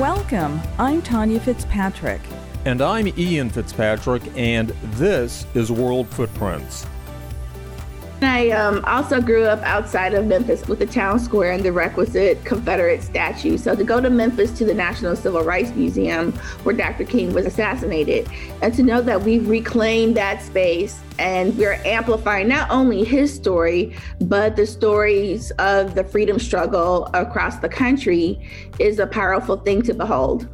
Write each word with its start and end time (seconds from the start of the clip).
Welcome. 0.00 0.58
I'm 0.78 1.02
Tanya 1.02 1.38
Fitzpatrick. 1.38 2.22
And 2.64 2.80
I'm 2.80 3.08
Ian 3.18 3.50
Fitzpatrick, 3.50 4.22
and 4.34 4.70
this 4.94 5.44
is 5.52 5.70
World 5.70 6.08
Footprints. 6.08 6.86
I 8.24 8.50
um, 8.50 8.84
also 8.84 9.20
grew 9.20 9.44
up 9.44 9.62
outside 9.62 10.14
of 10.14 10.26
Memphis 10.26 10.66
with 10.68 10.78
the 10.78 10.86
town 10.86 11.18
square 11.18 11.52
and 11.52 11.62
the 11.62 11.72
requisite 11.72 12.44
Confederate 12.44 13.02
statue. 13.02 13.56
So 13.56 13.74
to 13.74 13.84
go 13.84 14.00
to 14.00 14.10
Memphis 14.10 14.50
to 14.58 14.64
the 14.64 14.74
National 14.74 15.16
Civil 15.16 15.42
Rights 15.42 15.70
Museum 15.74 16.32
where 16.62 16.74
Dr. 16.74 17.04
King 17.04 17.32
was 17.32 17.46
assassinated, 17.46 18.28
and 18.60 18.74
to 18.74 18.82
know 18.82 19.00
that 19.02 19.22
we've 19.22 19.48
reclaimed 19.48 20.16
that 20.16 20.42
space 20.42 21.00
and 21.18 21.56
we're 21.56 21.80
amplifying 21.84 22.48
not 22.48 22.70
only 22.70 23.04
his 23.04 23.32
story, 23.32 23.96
but 24.20 24.56
the 24.56 24.66
stories 24.66 25.50
of 25.52 25.94
the 25.94 26.04
freedom 26.04 26.38
struggle 26.38 27.08
across 27.14 27.58
the 27.58 27.68
country 27.68 28.40
is 28.78 28.98
a 28.98 29.06
powerful 29.06 29.56
thing 29.56 29.82
to 29.82 29.94
behold. 29.94 30.48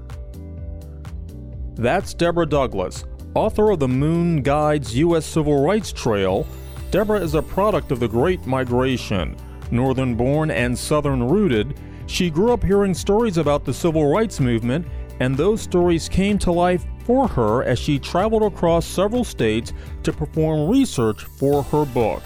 That's 1.75 2.13
Deborah 2.13 2.47
Douglas, 2.47 3.05
author 3.35 3.71
of 3.71 3.79
the 3.79 3.89
Moon 3.89 4.43
Guides 4.43 4.97
U.S. 4.97 5.25
Civil 5.25 5.65
Rights 5.65 5.93
Trail 5.93 6.47
Deborah 6.91 7.21
is 7.21 7.35
a 7.35 7.43
product 7.43 7.93
of 7.93 8.01
the 8.01 8.09
Great 8.09 8.47
Migration. 8.47 9.37
Northern 9.71 10.15
born 10.15 10.51
and 10.51 10.79
Southern 10.79 11.29
rooted, 11.29 11.79
she 12.07 12.31
grew 12.31 12.51
up 12.51 12.65
hearing 12.65 12.95
stories 12.95 13.37
about 13.37 13.67
the 13.67 13.75
civil 13.75 14.11
rights 14.11 14.41
movement, 14.41 14.87
and 15.21 15.37
those 15.37 15.61
stories 15.61 16.09
came 16.09 16.39
to 16.39 16.51
life 16.51 16.87
for 17.05 17.29
her 17.29 17.63
as 17.63 17.79
she 17.79 17.99
traveled 17.99 18.43
across 18.43 18.87
several 18.87 19.23
states 19.23 19.75
to 20.03 20.15
perform 20.15 20.71
research 20.71 21.25
for 21.25 21.63
her 21.65 21.85
book. 21.85 22.23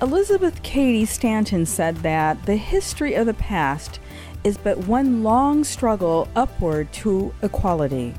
Elizabeth 0.00 0.62
Cady 0.62 1.04
Stanton 1.04 1.66
said 1.66 1.96
that 1.96 2.46
the 2.46 2.54
history 2.54 3.14
of 3.14 3.26
the 3.26 3.34
past 3.34 3.98
is 4.44 4.56
but 4.56 4.78
one 4.86 5.24
long 5.24 5.64
struggle 5.64 6.28
upward 6.36 6.92
to 6.92 7.34
equality. 7.42 8.14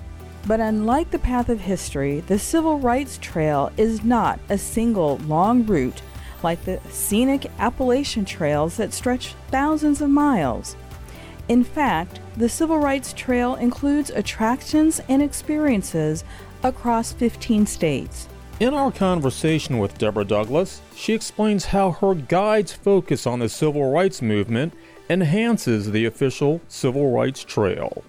But 0.48 0.60
unlike 0.60 1.12
the 1.12 1.20
path 1.20 1.50
of 1.50 1.62
history, 1.62 2.22
the 2.22 2.40
Civil 2.40 2.80
Rights 2.80 3.18
Trail 3.22 3.72
is 3.78 4.04
not 4.04 4.40
a 4.50 4.58
single 4.58 5.18
long 5.20 5.66
route 5.66 6.02
like 6.44 6.64
the 6.66 6.80
scenic 6.90 7.52
Appalachian 7.60 8.26
trails 8.26 8.78
that 8.78 8.94
stretch 8.94 9.36
thousands 9.50 10.02
of 10.02 10.10
miles. 10.10 10.76
In 11.50 11.64
fact, 11.64 12.20
the 12.38 12.50
Civil 12.50 12.78
Rights 12.78 13.12
Trail 13.14 13.56
includes 13.56 14.10
attractions 14.12 15.02
and 15.10 15.22
experiences 15.22 16.24
across 16.64 17.12
15 17.12 17.66
states. 17.66 18.28
In 18.60 18.74
our 18.74 18.92
conversation 18.92 19.78
with 19.80 19.98
Deborah 19.98 20.26
Douglas, 20.26 20.82
she 20.96 21.14
explains 21.14 21.66
how 21.66 21.92
her 21.92 22.14
guide's 22.14 22.74
focus 22.74 23.26
on 23.26 23.40
the 23.40 23.50
civil 23.50 23.90
rights 23.90 24.22
movement 24.22 24.74
enhances 25.10 25.92
the 25.92 26.06
official 26.06 26.62
Civil 26.68 27.12
Rights 27.12 27.44
Trail. 27.44 28.04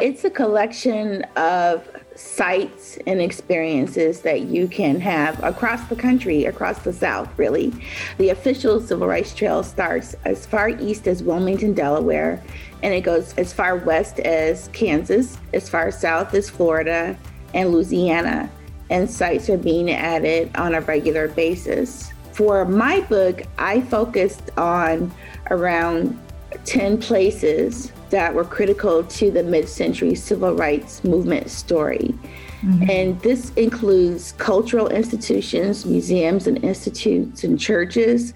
It's 0.00 0.22
a 0.22 0.30
collection 0.30 1.22
of 1.34 1.88
sites 2.14 2.98
and 3.08 3.20
experiences 3.20 4.20
that 4.20 4.42
you 4.42 4.68
can 4.68 5.00
have 5.00 5.42
across 5.42 5.88
the 5.88 5.96
country, 5.96 6.44
across 6.44 6.78
the 6.78 6.92
South, 6.92 7.28
really. 7.36 7.72
The 8.18 8.28
official 8.28 8.80
Civil 8.80 9.08
Rights 9.08 9.34
Trail 9.34 9.64
starts 9.64 10.14
as 10.24 10.46
far 10.46 10.68
east 10.68 11.08
as 11.08 11.24
Wilmington, 11.24 11.74
Delaware, 11.74 12.40
and 12.84 12.94
it 12.94 13.00
goes 13.00 13.34
as 13.38 13.52
far 13.52 13.74
west 13.74 14.20
as 14.20 14.68
Kansas, 14.68 15.36
as 15.52 15.68
far 15.68 15.90
south 15.90 16.32
as 16.32 16.48
Florida 16.48 17.18
and 17.52 17.72
Louisiana. 17.72 18.48
And 18.90 19.10
sites 19.10 19.50
are 19.50 19.58
being 19.58 19.90
added 19.90 20.54
on 20.54 20.76
a 20.76 20.80
regular 20.80 21.26
basis. 21.26 22.12
For 22.30 22.64
my 22.64 23.00
book, 23.00 23.42
I 23.58 23.80
focused 23.80 24.50
on 24.56 25.12
around 25.50 26.16
10 26.64 27.00
places 27.00 27.92
that 28.10 28.34
were 28.34 28.44
critical 28.44 29.04
to 29.04 29.30
the 29.30 29.42
mid 29.42 29.68
century 29.68 30.14
civil 30.14 30.54
rights 30.54 31.04
movement 31.04 31.50
story. 31.50 32.14
Mm-hmm. 32.62 32.90
And 32.90 33.20
this 33.20 33.50
includes 33.50 34.32
cultural 34.32 34.88
institutions, 34.88 35.86
museums 35.86 36.46
and 36.46 36.62
institutes, 36.64 37.44
and 37.44 37.58
churches, 37.58 38.34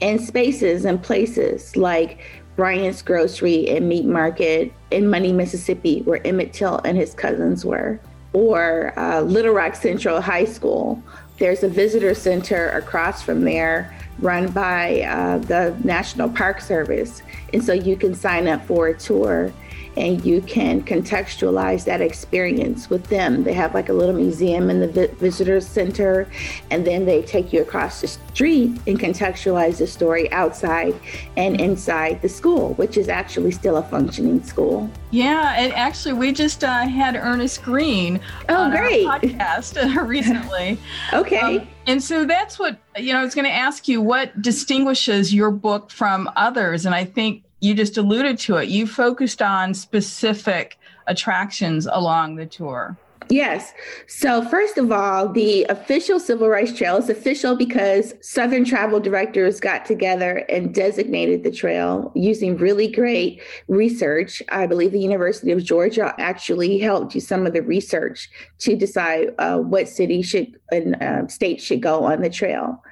and 0.00 0.20
spaces 0.20 0.84
and 0.84 1.00
places 1.00 1.76
like 1.76 2.20
Bryant's 2.56 3.02
Grocery 3.02 3.68
and 3.68 3.88
Meat 3.88 4.04
Market 4.04 4.72
in 4.90 5.08
Money, 5.08 5.32
Mississippi, 5.32 6.02
where 6.02 6.26
Emmett 6.26 6.52
Till 6.52 6.80
and 6.84 6.98
his 6.98 7.14
cousins 7.14 7.64
were, 7.64 8.00
or 8.32 8.98
uh, 8.98 9.20
Little 9.20 9.52
Rock 9.52 9.76
Central 9.76 10.20
High 10.20 10.44
School. 10.44 11.02
There's 11.38 11.62
a 11.62 11.68
visitor 11.68 12.14
center 12.14 12.70
across 12.70 13.22
from 13.22 13.42
there 13.44 13.96
run 14.18 14.50
by 14.50 15.02
uh, 15.02 15.38
the 15.38 15.76
National 15.84 16.28
Park 16.28 16.60
Service. 16.60 17.22
And 17.52 17.62
so 17.62 17.72
you 17.72 17.96
can 17.96 18.14
sign 18.14 18.48
up 18.48 18.64
for 18.66 18.88
a 18.88 18.94
tour 18.96 19.52
and 19.96 20.24
you 20.24 20.40
can 20.42 20.82
contextualize 20.82 21.84
that 21.84 22.00
experience 22.00 22.88
with 22.88 23.04
them. 23.08 23.44
They 23.44 23.52
have 23.52 23.74
like 23.74 23.88
a 23.88 23.92
little 23.92 24.14
museum 24.14 24.70
in 24.70 24.80
the 24.80 24.88
vi- 24.88 25.14
visitor 25.18 25.60
center, 25.60 26.28
and 26.70 26.86
then 26.86 27.04
they 27.04 27.22
take 27.22 27.52
you 27.52 27.62
across 27.62 28.00
the 28.00 28.08
street 28.08 28.70
and 28.86 28.98
contextualize 28.98 29.78
the 29.78 29.86
story 29.86 30.30
outside 30.32 30.94
and 31.36 31.60
inside 31.60 32.22
the 32.22 32.28
school, 32.28 32.74
which 32.74 32.96
is 32.96 33.08
actually 33.08 33.50
still 33.50 33.76
a 33.76 33.82
functioning 33.82 34.42
school. 34.42 34.90
Yeah, 35.10 35.54
and 35.58 35.72
actually, 35.74 36.14
we 36.14 36.32
just 36.32 36.64
uh, 36.64 36.86
had 36.86 37.16
Ernest 37.16 37.62
Green 37.62 38.20
oh, 38.48 38.54
on 38.54 38.70
great. 38.70 39.06
our 39.06 39.20
podcast 39.20 40.06
recently. 40.08 40.78
okay. 41.12 41.58
Um, 41.58 41.68
and 41.86 42.02
so 42.02 42.24
that's 42.24 42.58
what 42.58 42.78
you 42.96 43.12
know. 43.12 43.20
I 43.20 43.24
was 43.24 43.34
going 43.34 43.44
to 43.44 43.52
ask 43.52 43.88
you 43.88 44.00
what 44.00 44.40
distinguishes 44.40 45.34
your 45.34 45.50
book 45.50 45.90
from 45.90 46.30
others, 46.36 46.86
and 46.86 46.94
I 46.94 47.04
think 47.04 47.42
you 47.62 47.74
just 47.74 47.96
alluded 47.96 48.38
to 48.40 48.56
it. 48.56 48.68
You 48.68 48.86
focused 48.86 49.40
on 49.40 49.72
specific 49.72 50.78
attractions 51.06 51.86
along 51.90 52.34
the 52.34 52.44
tour. 52.44 52.98
Yes. 53.28 53.72
So, 54.08 54.42
first 54.42 54.78
of 54.78 54.90
all, 54.90 55.28
the 55.28 55.64
official 55.70 56.18
Civil 56.18 56.48
Rights 56.48 56.76
Trail 56.76 56.96
is 56.96 57.08
official 57.08 57.54
because 57.54 58.14
Southern 58.20 58.64
travel 58.64 58.98
directors 58.98 59.60
got 59.60 59.84
together 59.84 60.38
and 60.48 60.74
designated 60.74 61.44
the 61.44 61.52
trail 61.52 62.10
using 62.16 62.56
really 62.56 62.88
great 62.88 63.40
research. 63.68 64.42
I 64.48 64.66
believe 64.66 64.90
the 64.90 65.00
University 65.00 65.52
of 65.52 65.62
Georgia 65.62 66.14
actually 66.18 66.78
helped 66.78 67.12
do 67.12 67.20
some 67.20 67.46
of 67.46 67.52
the 67.52 67.62
research 67.62 68.28
to 68.58 68.76
decide 68.76 69.34
uh, 69.38 69.58
what 69.58 69.88
city 69.88 70.20
should 70.22 70.58
and 70.72 71.00
uh, 71.00 71.28
state 71.28 71.62
should 71.62 71.80
go 71.80 72.04
on 72.04 72.22
the 72.22 72.30
trail. 72.30 72.82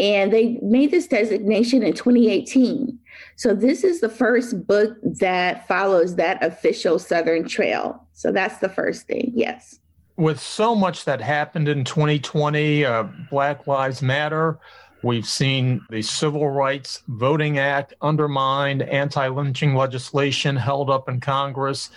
And 0.00 0.32
they 0.32 0.58
made 0.60 0.90
this 0.90 1.06
designation 1.06 1.82
in 1.82 1.92
2018. 1.92 2.98
So 3.38 3.54
this 3.54 3.84
is 3.84 4.00
the 4.00 4.08
first 4.08 4.66
book 4.66 4.98
that 5.20 5.68
follows 5.68 6.16
that 6.16 6.44
official 6.44 6.98
Southern 6.98 7.46
Trail. 7.46 8.04
So 8.12 8.32
that's 8.32 8.58
the 8.58 8.68
first 8.68 9.06
thing. 9.06 9.30
Yes. 9.32 9.78
With 10.16 10.40
so 10.40 10.74
much 10.74 11.04
that 11.04 11.20
happened 11.20 11.68
in 11.68 11.84
2020, 11.84 12.84
uh, 12.84 13.04
Black 13.30 13.68
Lives 13.68 14.02
Matter, 14.02 14.58
We've 15.04 15.26
seen 15.26 15.80
the 15.90 16.02
Civil 16.02 16.50
Rights 16.50 17.04
Voting 17.06 17.58
Act 17.58 17.94
undermined, 18.02 18.82
anti 18.82 19.28
lynching 19.28 19.76
legislation 19.76 20.56
held 20.56 20.90
up 20.90 21.08
in 21.08 21.20
Congress. 21.20 21.90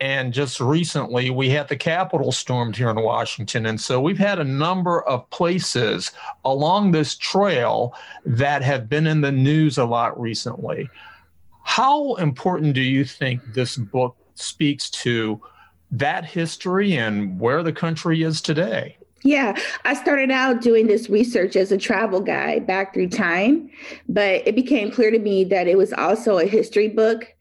And 0.00 0.32
just 0.32 0.60
recently, 0.60 1.28
we 1.28 1.50
had 1.50 1.68
the 1.68 1.76
Capitol 1.76 2.32
stormed 2.32 2.74
here 2.74 2.88
in 2.88 3.02
Washington. 3.02 3.66
And 3.66 3.78
so 3.78 4.00
we've 4.00 4.18
had 4.18 4.38
a 4.38 4.44
number 4.44 5.02
of 5.02 5.28
places 5.28 6.10
along 6.44 6.92
this 6.92 7.16
trail 7.16 7.94
that 8.24 8.62
have 8.62 8.88
been 8.88 9.06
in 9.06 9.20
the 9.20 9.32
news 9.32 9.76
a 9.76 9.84
lot 9.84 10.18
recently. 10.18 10.88
How 11.64 12.14
important 12.14 12.74
do 12.74 12.80
you 12.80 13.04
think 13.04 13.42
this 13.52 13.76
book 13.76 14.16
speaks 14.34 14.88
to 14.90 15.40
that 15.90 16.24
history 16.24 16.96
and 16.96 17.38
where 17.38 17.62
the 17.62 17.72
country 17.72 18.22
is 18.22 18.40
today? 18.40 18.96
Yeah, 19.22 19.54
I 19.84 19.92
started 19.92 20.30
out 20.30 20.62
doing 20.62 20.86
this 20.86 21.10
research 21.10 21.54
as 21.56 21.70
a 21.70 21.76
travel 21.76 22.20
guide 22.20 22.66
back 22.66 22.94
through 22.94 23.10
time, 23.10 23.70
but 24.08 24.46
it 24.46 24.54
became 24.54 24.90
clear 24.90 25.10
to 25.10 25.18
me 25.18 25.44
that 25.44 25.68
it 25.68 25.76
was 25.76 25.92
also 25.92 26.38
a 26.38 26.46
history 26.46 26.88
book. 26.88 27.34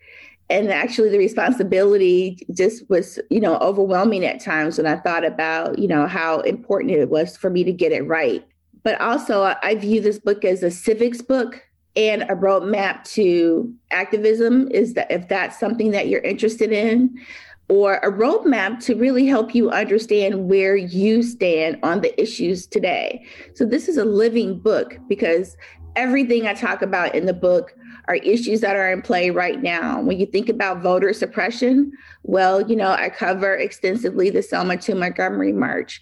And 0.50 0.72
actually, 0.72 1.10
the 1.10 1.20
responsibility 1.20 2.46
just 2.54 2.90
was, 2.90 3.20
you 3.30 3.40
know, 3.40 3.58
overwhelming 3.58 4.26
at 4.26 4.40
times 4.40 4.78
when 4.78 4.88
I 4.88 4.96
thought 4.96 5.24
about, 5.24 5.78
you 5.78 5.88
know, 5.88 6.08
how 6.08 6.40
important 6.42 6.92
it 6.92 7.10
was 7.10 7.38
for 7.38 7.50
me 7.52 7.64
to 7.64 7.72
get 7.72 7.92
it 7.92 8.02
right. 8.08 8.46
But 8.84 9.00
also, 9.00 9.54
I 9.62 9.76
view 9.76 10.02
this 10.02 10.18
book 10.18 10.44
as 10.44 10.64
a 10.64 10.72
civics 10.72 11.22
book 11.22 11.62
and 11.96 12.24
a 12.24 12.36
roadmap 12.36 13.04
to 13.14 13.72
activism. 13.92 14.70
Is 14.72 14.96
that 14.96 15.12
if 15.12 15.28
that's 15.28 15.60
something 15.60 15.92
that 15.92 16.08
you're 16.08 16.22
interested 16.22 16.72
in, 16.72 17.20
or 17.68 17.98
a 17.98 18.12
roadmap 18.12 18.84
to 18.86 18.96
really 18.96 19.28
help 19.28 19.54
you 19.54 19.70
understand 19.70 20.50
where 20.50 20.76
you 20.76 21.22
stand 21.22 21.78
on 21.84 22.02
the 22.02 22.20
issues 22.20 22.66
today. 22.66 23.24
So, 23.54 23.66
this 23.66 23.88
is 23.88 23.98
a 23.98 24.06
living 24.06 24.58
book 24.60 24.98
because 25.08 25.56
everything 25.96 26.48
I 26.48 26.54
talk 26.54 26.82
about 26.82 27.16
in 27.16 27.26
the 27.26 27.34
book 27.34 27.74
are 28.08 28.16
issues 28.16 28.62
that 28.62 28.76
are 28.76 28.92
in 28.92 29.02
play 29.02 29.30
right 29.30 29.62
now. 29.62 30.02
When 30.02 30.20
you 30.20 30.26
think 30.26 30.50
about 30.50 30.82
voter 30.82 31.14
suppression, 31.14 31.92
well, 32.24 32.68
you 32.68 32.76
know, 32.76 32.92
I 32.92 33.10
cover 33.10 33.56
extensively 33.56 34.30
the 34.30 34.42
Selma 34.42 34.78
to 34.78 34.96
Montgomery 34.96 35.54
March. 35.54 36.02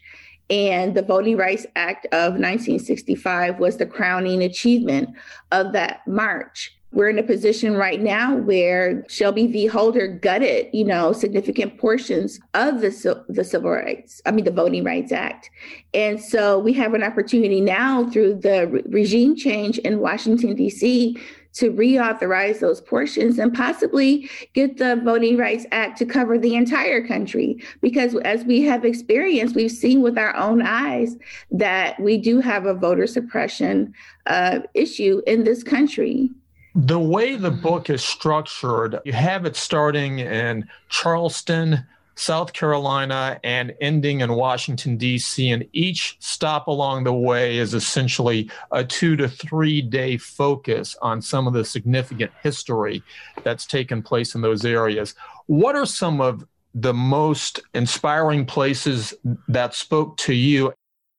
And 0.50 0.96
the 0.96 1.02
Voting 1.02 1.36
Rights 1.36 1.66
Act 1.76 2.06
of 2.14 2.34
1965 2.34 3.60
was 3.60 3.78
the 3.78 3.86
crowning 3.86 4.42
achievement 4.42 5.10
of 5.52 5.74
that 5.74 6.08
march. 6.08 6.77
We're 6.92 7.10
in 7.10 7.20
a 7.20 7.24
position 7.24 7.76
right 7.76 8.02
now 8.02 8.36
where 8.36 9.04
Shelby 9.10 9.48
v. 9.48 9.66
Holder 9.68 10.08
gutted, 10.08 10.68
you 10.74 10.86
know, 10.86 11.12
significant 11.12 11.78
portions 11.78 12.40
of 12.54 12.82
the, 12.82 13.26
the 13.28 13.44
Civil 13.44 13.72
Rights, 13.72 14.22
I 14.26 14.32
mean, 14.32 14.46
the 14.46 14.52
Voting 14.52 14.84
Rights 14.84 15.12
Act. 15.12 15.50
And 15.94 16.22
so 16.22 16.60
we 16.60 16.74
have 16.74 16.94
an 16.94 17.04
opportunity 17.04 17.60
now 17.60 18.10
through 18.10 18.36
the 18.36 18.68
re- 18.68 18.84
regime 18.88 19.36
change 19.36 19.78
in 19.80 20.00
Washington, 20.00 20.56
D.C., 20.56 21.18
to 21.54 21.72
reauthorize 21.72 22.60
those 22.60 22.82
portions 22.82 23.40
and 23.40 23.52
possibly 23.52 24.30
get 24.54 24.78
the 24.78 25.02
Voting 25.04 25.38
Rights 25.38 25.66
Act 25.72 25.98
to 25.98 26.06
cover 26.06 26.38
the 26.38 26.56
entire 26.56 27.06
country. 27.06 27.64
Because 27.82 28.16
as 28.18 28.44
we 28.44 28.62
have 28.62 28.86
experienced, 28.86 29.56
we've 29.56 29.72
seen 29.72 30.02
with 30.02 30.20
our 30.20 30.36
own 30.36 30.62
eyes 30.62 31.18
that 31.50 32.00
we 32.00 32.18
do 32.18 32.42
have 32.42 32.68
a 32.68 32.76
voter 32.76 33.08
suppression 33.08 33.92
uh, 34.28 34.60
issue 34.76 35.22
in 35.26 35.46
this 35.46 35.64
country. 35.64 36.30
The 36.78 37.00
way 37.00 37.36
the 37.36 37.50
mm-hmm. 37.50 37.62
book 37.62 37.90
is 37.90 38.04
structured, 38.04 39.00
you 39.04 39.12
have 39.12 39.48
it 39.48 39.56
starting 39.56 40.20
in 40.20 40.70
Charleston, 40.90 41.84
South 42.14 42.54
Carolina, 42.54 43.40
and 43.44 43.74
ending 43.82 44.22
in 44.22 44.34
Washington, 44.34 44.96
D.C. 44.96 45.50
And 45.50 45.66
each 45.74 46.18
stop 46.20 46.68
along 46.68 47.04
the 47.04 47.14
way 47.14 47.58
is 47.58 47.74
essentially 47.74 48.52
a 48.72 48.84
two 48.84 49.16
to 49.16 49.28
three 49.28 49.82
day 49.82 50.18
focus 50.18 50.96
on 51.02 51.20
some 51.20 51.48
of 51.48 51.54
the 51.54 51.66
significant 51.66 52.32
history 52.44 53.02
that's 53.44 53.66
taken 53.66 54.04
place 54.04 54.36
in 54.36 54.42
those 54.42 54.64
areas. 54.64 55.16
What 55.48 55.76
are 55.76 55.88
some 55.88 56.22
of 56.22 56.46
the 56.76 56.94
most 56.94 57.60
inspiring 57.74 58.46
places 58.46 59.16
that 59.48 59.74
spoke 59.74 60.16
to 60.18 60.34
you 60.34 60.74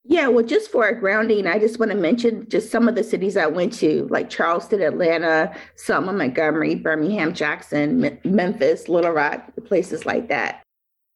yeah, 0.09 0.27
well, 0.29 0.45
just 0.45 0.71
for 0.71 0.89
a 0.89 0.99
grounding, 0.99 1.47
I 1.47 1.59
just 1.59 1.79
want 1.79 1.93
to 1.93 1.97
mention 1.97 2.49
just 2.49 2.71
some 2.71 2.89
of 2.89 2.95
the 2.95 3.05
cities 3.05 3.37
I 3.37 3.47
went 3.47 3.75
to, 3.75 4.09
like 4.11 4.31
Charleston, 4.31 4.81
Atlanta, 4.81 5.55
Selma, 5.77 6.15
Montgomery, 6.15 6.77
Birmingham, 6.77 7.35
Jackson, 7.35 8.03
M- 8.03 8.19
Memphis, 8.25 8.89
Little 8.89 9.13
Rock, 9.13 9.51
places 9.67 10.07
like 10.07 10.29
that. 10.29 10.63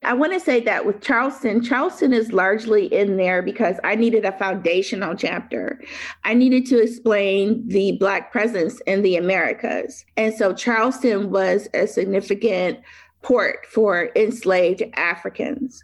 I 0.05 0.13
want 0.13 0.35
to 0.35 0.41
say 0.41 0.61
that 0.61 0.85
with 0.85 1.01
Charleston, 1.01 1.63
Charleston 1.63 2.13
is 2.13 2.35
largely 2.35 2.87
in 2.87 3.17
there 3.17 3.41
because 3.41 3.77
I 3.83 3.95
needed 3.95 4.27
a 4.27 4.37
foundational 4.37 5.15
chapter. 5.15 5.81
I 6.25 6.35
needed 6.35 6.67
to 6.67 6.83
explain 6.83 7.67
the 7.69 7.93
Black 7.93 8.31
presence 8.31 8.81
in 8.87 9.01
the 9.01 9.17
Americas. 9.17 10.05
And 10.19 10.35
so 10.35 10.53
Charleston 10.53 11.31
was 11.31 11.67
a 11.73 11.87
significant 11.87 12.81
port 13.23 13.65
for 13.67 14.11
enslaved 14.17 14.83
Africans 14.95 15.83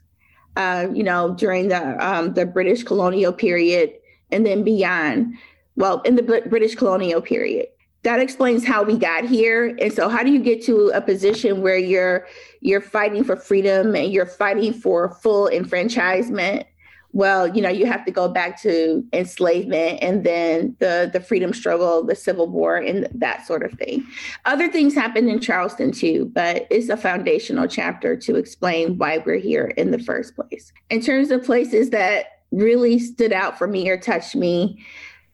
uh, 0.59 0.89
you 0.93 1.05
know, 1.05 1.35
during 1.35 1.69
the 1.69 2.07
um, 2.07 2.35
the 2.35 2.45
British 2.45 2.83
colonial 2.83 3.33
period 3.33 3.95
and 4.31 4.45
then 4.45 4.65
beyond. 4.65 5.35
Well, 5.77 6.01
in 6.03 6.17
the 6.17 6.23
B- 6.23 6.41
British 6.49 6.75
colonial 6.75 7.23
period, 7.23 7.69
that 8.03 8.19
explains 8.19 8.67
how 8.67 8.83
we 8.83 8.99
got 8.99 9.25
here. 9.25 9.77
And 9.81 9.93
so, 9.93 10.09
how 10.09 10.25
do 10.25 10.33
you 10.33 10.41
get 10.41 10.61
to 10.65 10.91
a 10.93 11.01
position 11.01 11.63
where 11.63 11.79
you're 11.79 12.27
you're 12.61 12.81
fighting 12.81 13.23
for 13.23 13.37
freedom 13.37 13.95
and 13.95 14.13
you're 14.13 14.27
fighting 14.27 14.73
for 14.73 15.11
full 15.23 15.49
enfranchisement? 15.49 16.67
Well, 17.13 17.49
you 17.49 17.63
know, 17.63 17.71
you 17.71 17.87
have 17.87 18.05
to 18.05 18.11
go 18.11 18.29
back 18.29 18.61
to 18.63 19.05
enslavement 19.13 19.99
and 20.03 20.25
then 20.25 20.77
the 20.79 21.09
the 21.11 21.21
freedom 21.21 21.55
struggle, 21.55 22.05
the 22.05 22.15
Civil 22.15 22.49
War, 22.49 22.77
and 22.77 23.09
that 23.15 23.47
sort 23.47 23.63
of 23.63 23.73
thing. 23.73 24.07
Other 24.45 24.71
things 24.71 24.95
happened 24.95 25.31
in 25.31 25.41
Charleston 25.41 25.91
too, 25.91 26.31
but 26.35 26.67
it's 26.71 26.91
a 26.91 26.97
foundational 26.97 27.67
chapter 27.67 28.17
to 28.17 28.37
explain 28.37 28.99
why 28.99 29.19
we're 29.19 29.39
here 29.39 29.73
in 29.77 29.91
the 29.91 29.99
first 29.99 30.37
place. 30.37 30.73
In 30.91 31.01
terms 31.01 31.31
of 31.31 31.43
places 31.43 31.91
that 31.91 32.27
really 32.51 32.99
stood 32.99 33.33
out 33.33 33.57
for 33.57 33.67
me 33.67 33.89
or 33.89 33.97
touched 33.97 34.37
me, 34.37 34.85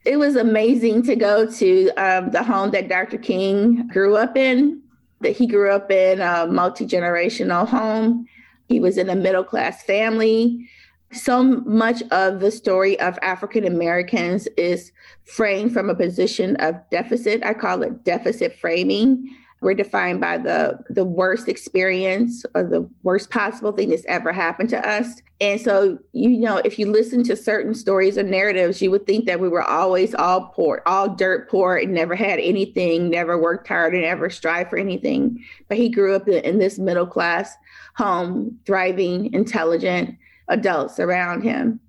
it 0.05 0.19
was 0.19 0.37
amazing 0.37 1.03
to 1.05 1.17
go 1.17 1.51
to 1.51 1.91
um, 1.97 2.31
the 2.31 2.43
home 2.43 2.71
that 2.71 2.89
Dr. 2.89 3.19
King 3.19 3.89
grew 3.89 4.17
up 4.17 4.37
in. 4.37 4.81
That 5.21 5.37
he 5.37 5.47
grew 5.47 5.71
up 5.71 5.91
in 5.91 6.21
a 6.21 6.47
multi 6.47 6.87
generational 6.87 7.67
home. 7.67 8.27
He 8.69 8.79
was 8.79 8.97
in 8.97 9.09
a 9.09 9.17
middle 9.17 9.45
class 9.45 9.83
family 9.83 10.69
so 11.15 11.43
much 11.43 12.03
of 12.11 12.41
the 12.41 12.51
story 12.51 12.99
of 13.01 13.19
African 13.23 13.65
Americans 13.65 14.47
is 14.57 14.93
framed 15.25 15.73
from 15.73 15.89
a 15.89 15.95
position 15.95 16.57
of 16.57 16.77
deficit. 16.91 17.45
I 17.45 17.55
call 17.55 17.83
it 17.83 18.05
deficit 18.05 18.59
framing. 18.59 19.29
We're 19.61 19.75
defined 19.75 20.21
by 20.21 20.37
the 20.37 20.79
the 20.91 21.07
worst 21.07 21.49
experience 21.49 22.45
or 22.55 22.65
the 22.65 22.87
worst 23.03 23.31
possible 23.31 23.73
thing 23.73 23.89
that's 23.89 24.05
ever 24.07 24.31
happened 24.31 24.69
to 24.71 24.89
us. 24.89 25.23
And 25.41 25.59
so, 25.59 25.99
you 26.13 26.39
know, 26.39 26.59
if 26.65 26.79
you 26.79 26.91
listen 26.91 27.23
to 27.25 27.37
certain 27.37 27.75
stories 27.75 28.19
or 28.19 28.23
narratives, 28.23 28.83
you 28.83 28.91
would 28.91 29.07
think 29.07 29.25
that 29.25 29.41
we 29.41 29.49
were 29.49 29.63
always 29.63 30.15
all 30.15 30.53
poor, 30.55 30.83
all 30.85 31.09
dirt 31.09 31.49
poor, 31.49 31.77
and 31.77 31.95
never 31.95 32.15
had 32.15 32.41
anything, 32.41 33.09
never 33.09 33.39
worked 33.41 33.67
hard, 33.67 33.95
and 33.95 34.03
never 34.03 34.29
strive 34.29 34.69
for 34.69 34.77
anything. 34.77 35.43
But 35.69 35.79
he 35.79 35.89
grew 35.89 36.15
up 36.15 36.29
in 36.29 36.59
this 36.59 36.79
middle 36.79 37.07
class 37.07 37.57
home, 37.97 38.59
thriving, 38.67 39.33
intelligent, 39.33 40.17
adults 40.49 40.99
around 40.99 41.43
him. 41.43 41.81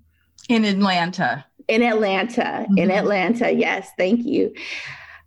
In 0.48 0.64
Atlanta. 0.64 1.44
In 1.68 1.82
Atlanta. 1.82 2.42
Mm-hmm. 2.42 2.78
In 2.78 2.90
Atlanta. 2.90 3.52
Yes. 3.52 3.90
Thank 3.96 4.24
you. 4.24 4.54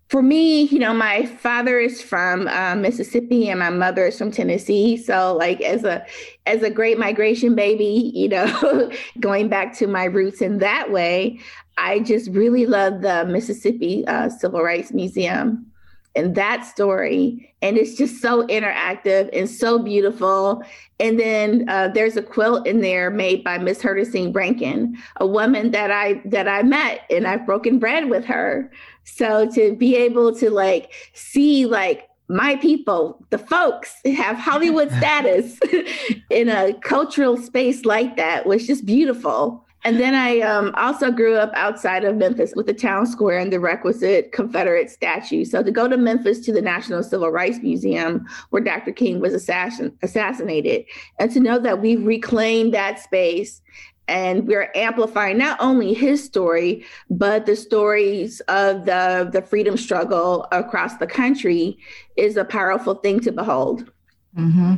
For 0.08 0.24
me, 0.24 0.64
you 0.64 0.80
know, 0.80 0.94
my 0.94 1.28
father 1.28 1.78
is 1.78 2.02
from 2.02 2.48
uh, 2.48 2.76
Mississippi 2.76 3.48
and 3.48 3.60
my 3.60 3.70
mother 3.70 4.08
is 4.08 4.18
from 4.18 4.32
Tennessee. 4.32 4.98
So, 4.98 5.36
like, 5.38 5.62
as 5.62 5.84
a 5.84 6.04
as 6.48 6.64
a 6.64 6.72
great 6.72 6.98
migration 6.98 7.54
baby, 7.54 8.12
you 8.16 8.28
know, 8.28 8.92
going 9.20 9.50
back 9.50 9.78
to 9.78 9.86
my 9.88 10.06
roots 10.06 10.42
in 10.42 10.58
that 10.60 10.92
way, 10.92 11.40
I 11.78 12.00
just 12.00 12.32
really 12.32 12.66
love 12.66 13.02
the 13.02 13.26
Mississippi 13.26 14.04
uh, 14.08 14.30
Civil 14.30 14.64
Rights 14.64 14.92
Museum 14.92 15.69
and 16.16 16.36
that 16.36 16.66
story. 16.66 17.54
And 17.62 17.78
it's 17.78 17.96
just 17.96 18.22
so 18.22 18.46
interactive 18.48 19.30
and 19.34 19.50
so 19.50 19.80
beautiful. 19.80 20.64
And 21.00 21.20
then 21.20 21.66
uh, 21.70 21.90
there's 21.90 22.18
a 22.18 22.22
quilt 22.22 22.66
in 22.68 22.82
there 22.82 23.10
made 23.10 23.44
by 23.44 23.58
Miss 23.58 23.82
Herdesing 23.82 24.34
Rankin, 24.34 24.98
a 25.18 25.28
woman 25.28 25.72
that 25.72 25.92
I 25.92 26.22
that 26.26 26.48
I 26.48 26.64
met 26.64 27.02
and 27.10 27.28
I've 27.28 27.46
broken 27.46 27.80
bread 27.80 28.10
with 28.10 28.26
her. 28.26 28.72
So 29.04 29.50
to 29.52 29.76
be 29.76 29.96
able 29.96 30.36
to 30.38 30.50
like 30.50 30.94
see 31.14 31.66
like 31.66 32.10
my 32.28 32.56
people, 32.58 33.26
the 33.32 33.40
folks 33.40 33.96
have 34.06 34.38
Hollywood 34.38 34.92
status 34.98 35.60
in 36.30 36.50
a 36.50 36.74
cultural 36.82 37.38
space 37.38 37.86
like 37.86 38.18
that 38.18 38.46
was 38.46 38.68
just 38.68 38.86
beautiful. 38.86 39.66
And 39.86 40.00
then 40.00 40.14
I 40.14 40.42
um, 40.42 40.74
also 40.76 41.10
grew 41.10 41.36
up 41.36 41.52
outside 41.54 42.04
of 42.04 42.18
Memphis 42.18 42.54
with 42.56 42.66
the 42.66 42.74
town 42.74 43.06
square 43.06 43.40
and 43.40 43.52
the 43.52 43.60
requisite 43.60 44.32
Confederate 44.34 44.90
statue. 44.90 45.46
So 45.46 45.64
to 45.64 45.72
go 45.72 45.88
to 45.88 45.96
Memphis 45.96 46.40
to 46.42 46.52
the 46.52 46.62
National 46.62 47.02
Civil 47.02 47.30
Rights 47.30 47.60
Museum 47.62 48.28
where 48.50 48.62
Dr. 48.62 48.92
King 48.92 49.20
was 49.20 49.34
assassin- 49.34 49.98
assassinated, 50.04 50.86
and 51.18 51.32
to 51.32 51.40
know 51.40 51.60
that 51.60 51.82
we've 51.82 52.06
reclaimed 52.06 52.74
that 52.74 53.00
space 53.00 53.62
and 54.10 54.48
we're 54.48 54.72
amplifying 54.74 55.38
not 55.38 55.56
only 55.62 55.94
his 55.94 56.24
story, 56.24 56.84
but 57.12 57.46
the 57.46 57.56
stories 57.56 58.42
of 58.48 58.86
the, 58.86 59.30
the 59.32 59.42
freedom 59.44 59.78
struggle 59.78 60.48
across 60.52 60.98
the 60.98 61.06
country 61.06 61.78
is 62.18 62.36
a 62.36 62.44
powerful 62.44 62.96
thing 62.96 63.20
to 63.20 63.32
behold. 63.32 63.90
Mm-hmm. 64.38 64.76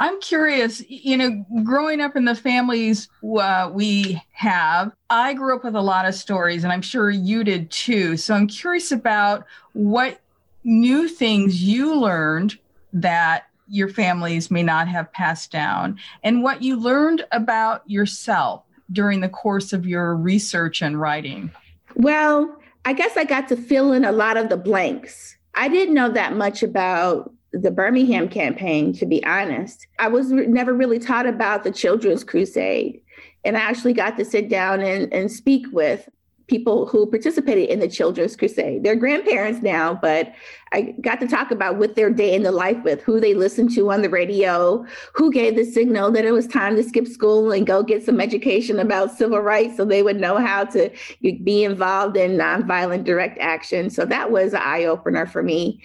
I'm 0.00 0.20
curious, 0.20 0.82
you 0.88 1.16
know, 1.16 1.44
growing 1.64 2.00
up 2.00 2.14
in 2.16 2.24
the 2.24 2.34
families 2.34 3.08
uh, 3.24 3.70
we 3.72 4.22
have, 4.32 4.92
I 5.10 5.34
grew 5.34 5.56
up 5.56 5.64
with 5.64 5.74
a 5.74 5.80
lot 5.80 6.06
of 6.06 6.14
stories, 6.14 6.62
and 6.62 6.72
I'm 6.72 6.82
sure 6.82 7.10
you 7.10 7.42
did 7.42 7.70
too. 7.70 8.16
So 8.16 8.34
I'm 8.34 8.46
curious 8.46 8.92
about 8.92 9.44
what 9.72 10.20
new 10.64 11.08
things 11.08 11.62
you 11.62 11.98
learned 11.98 12.56
that 12.92 13.46
your 13.68 13.88
families 13.88 14.50
may 14.50 14.62
not 14.62 14.86
have 14.86 15.12
passed 15.12 15.50
down, 15.50 15.98
and 16.22 16.42
what 16.42 16.62
you 16.62 16.76
learned 16.76 17.24
about 17.32 17.88
yourself 17.90 18.62
during 18.92 19.20
the 19.20 19.28
course 19.28 19.72
of 19.72 19.86
your 19.86 20.14
research 20.14 20.82
and 20.82 21.00
writing. 21.00 21.50
Well, 21.96 22.60
I 22.84 22.92
guess 22.92 23.16
I 23.16 23.24
got 23.24 23.48
to 23.48 23.56
fill 23.56 23.92
in 23.92 24.04
a 24.04 24.12
lot 24.12 24.36
of 24.36 24.48
the 24.48 24.56
blanks. 24.56 25.36
I 25.54 25.68
didn't 25.68 25.94
know 25.94 26.10
that 26.10 26.34
much 26.34 26.62
about 26.62 27.32
the 27.52 27.70
Birmingham 27.70 28.28
campaign, 28.28 28.92
to 28.94 29.06
be 29.06 29.24
honest. 29.24 29.86
I 29.98 30.08
was 30.08 30.32
re- 30.32 30.46
never 30.46 30.72
really 30.72 30.98
taught 30.98 31.26
about 31.26 31.64
the 31.64 31.70
Children's 31.70 32.24
Crusade. 32.24 33.00
And 33.44 33.56
I 33.56 33.60
actually 33.60 33.92
got 33.92 34.16
to 34.18 34.24
sit 34.24 34.48
down 34.48 34.80
and, 34.80 35.12
and 35.12 35.30
speak 35.30 35.66
with 35.72 36.08
people 36.48 36.86
who 36.86 37.06
participated 37.06 37.68
in 37.70 37.80
the 37.80 37.88
Children's 37.88 38.36
Crusade. 38.36 38.82
They're 38.82 38.96
grandparents 38.96 39.62
now, 39.62 39.94
but 39.94 40.34
I 40.72 40.94
got 41.00 41.20
to 41.20 41.26
talk 41.26 41.50
about 41.50 41.78
what 41.78 41.94
their 41.94 42.10
day 42.10 42.34
in 42.34 42.42
the 42.42 42.52
life 42.52 42.76
with, 42.84 43.00
who 43.02 43.20
they 43.20 43.32
listened 43.32 43.74
to 43.74 43.90
on 43.90 44.02
the 44.02 44.10
radio, 44.10 44.84
who 45.14 45.32
gave 45.32 45.56
the 45.56 45.64
signal 45.64 46.10
that 46.10 46.24
it 46.24 46.32
was 46.32 46.46
time 46.46 46.76
to 46.76 46.82
skip 46.82 47.06
school 47.06 47.52
and 47.52 47.66
go 47.66 47.82
get 47.82 48.04
some 48.04 48.20
education 48.20 48.78
about 48.78 49.16
civil 49.16 49.40
rights 49.40 49.76
so 49.76 49.84
they 49.84 50.02
would 50.02 50.20
know 50.20 50.36
how 50.36 50.64
to 50.64 50.90
be 51.22 51.64
involved 51.64 52.16
in 52.16 52.32
nonviolent 52.32 53.04
direct 53.04 53.38
action. 53.38 53.88
So 53.88 54.04
that 54.06 54.30
was 54.30 54.52
an 54.52 54.60
eye 54.62 54.84
opener 54.84 55.26
for 55.26 55.42
me. 55.42 55.80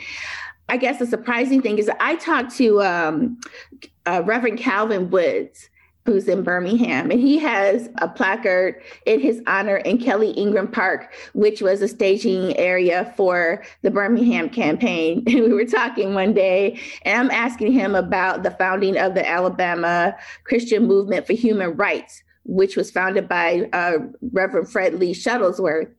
I 0.70 0.78
guess 0.78 1.00
the 1.00 1.08
surprising 1.08 1.62
thing 1.62 1.78
is 1.78 1.90
I 2.00 2.16
talked 2.16 2.56
to 2.58 2.82
um, 2.82 3.40
uh, 4.06 4.22
Reverend 4.26 4.60
Calvin 4.60 5.10
Woods 5.10 5.70
who's 6.08 6.30
in 6.30 6.42
Birmingham, 6.42 7.12
and 7.12 7.20
he 7.20 7.38
has 7.38 7.90
a 7.98 8.08
placard 8.08 8.82
in 9.06 9.20
his 9.20 9.42
honor 9.46 9.76
in 9.76 9.98
Kelly 9.98 10.32
Ingram 10.32 10.70
Park, 10.70 11.14
which 11.34 11.62
was 11.62 11.82
a 11.82 11.88
staging 11.88 12.56
area 12.58 13.14
for 13.18 13.62
the 13.82 13.92
Birmingham 13.92 14.50
campaign. 14.50 15.24
And 15.28 15.44
we 15.44 15.54
were 15.54 15.66
talking 15.66 16.14
one 16.16 16.34
day, 16.34 16.80
and 17.04 17.20
I'm 17.20 17.32
asking 17.32 17.74
him 17.74 17.94
about 17.94 18.44
the 18.44 18.52
founding 18.52 18.98
of 18.98 19.16
the 19.16 19.30
Alabama 19.30 20.16
Christian 20.46 20.88
Movement 20.88 21.28
for 21.28 21.34
Human 21.34 21.76
Rights 21.76 22.24
which 22.48 22.76
was 22.76 22.90
founded 22.90 23.28
by 23.28 23.70
uh, 23.74 23.98
Reverend 24.32 24.72
Fred 24.72 24.96
Lee 24.96 25.14
Shuttlesworth. 25.14 25.92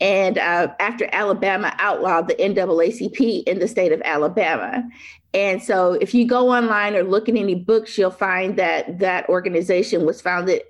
And 0.00 0.38
uh, 0.38 0.68
after 0.78 1.08
Alabama 1.12 1.74
outlawed 1.78 2.28
the 2.28 2.34
NAACP 2.34 3.42
in 3.44 3.58
the 3.58 3.66
state 3.66 3.90
of 3.90 4.00
Alabama. 4.04 4.84
And 5.32 5.62
so 5.62 5.94
if 5.94 6.14
you 6.14 6.26
go 6.26 6.52
online 6.52 6.94
or 6.94 7.02
look 7.02 7.28
in 7.28 7.36
any 7.36 7.56
books, 7.56 7.98
you'll 7.98 8.10
find 8.10 8.56
that 8.56 9.00
that 9.00 9.28
organization 9.28 10.06
was 10.06 10.20
founded 10.20 10.62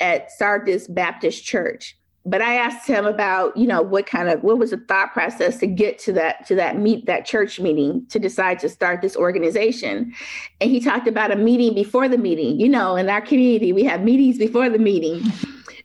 at 0.00 0.30
Sardis 0.30 0.86
Baptist 0.86 1.44
Church. 1.44 1.96
But 2.26 2.40
I 2.40 2.54
asked 2.54 2.86
him 2.86 3.04
about, 3.04 3.54
you 3.56 3.66
know, 3.66 3.82
what 3.82 4.06
kind 4.06 4.28
of 4.28 4.42
what 4.42 4.58
was 4.58 4.70
the 4.70 4.78
thought 4.78 5.12
process 5.12 5.58
to 5.58 5.66
get 5.66 5.98
to 6.00 6.12
that 6.14 6.46
to 6.46 6.54
that 6.54 6.78
meet 6.78 7.06
that 7.06 7.26
church 7.26 7.60
meeting 7.60 8.06
to 8.08 8.18
decide 8.18 8.58
to 8.60 8.68
start 8.68 9.02
this 9.02 9.16
organization. 9.16 10.14
And 10.60 10.70
he 10.70 10.80
talked 10.80 11.06
about 11.06 11.32
a 11.32 11.36
meeting 11.36 11.74
before 11.74 12.08
the 12.08 12.18
meeting. 12.18 12.58
You 12.58 12.68
know, 12.68 12.96
in 12.96 13.10
our 13.10 13.20
community, 13.20 13.72
we 13.72 13.84
have 13.84 14.02
meetings 14.02 14.38
before 14.38 14.70
the 14.70 14.78
meeting. 14.78 15.22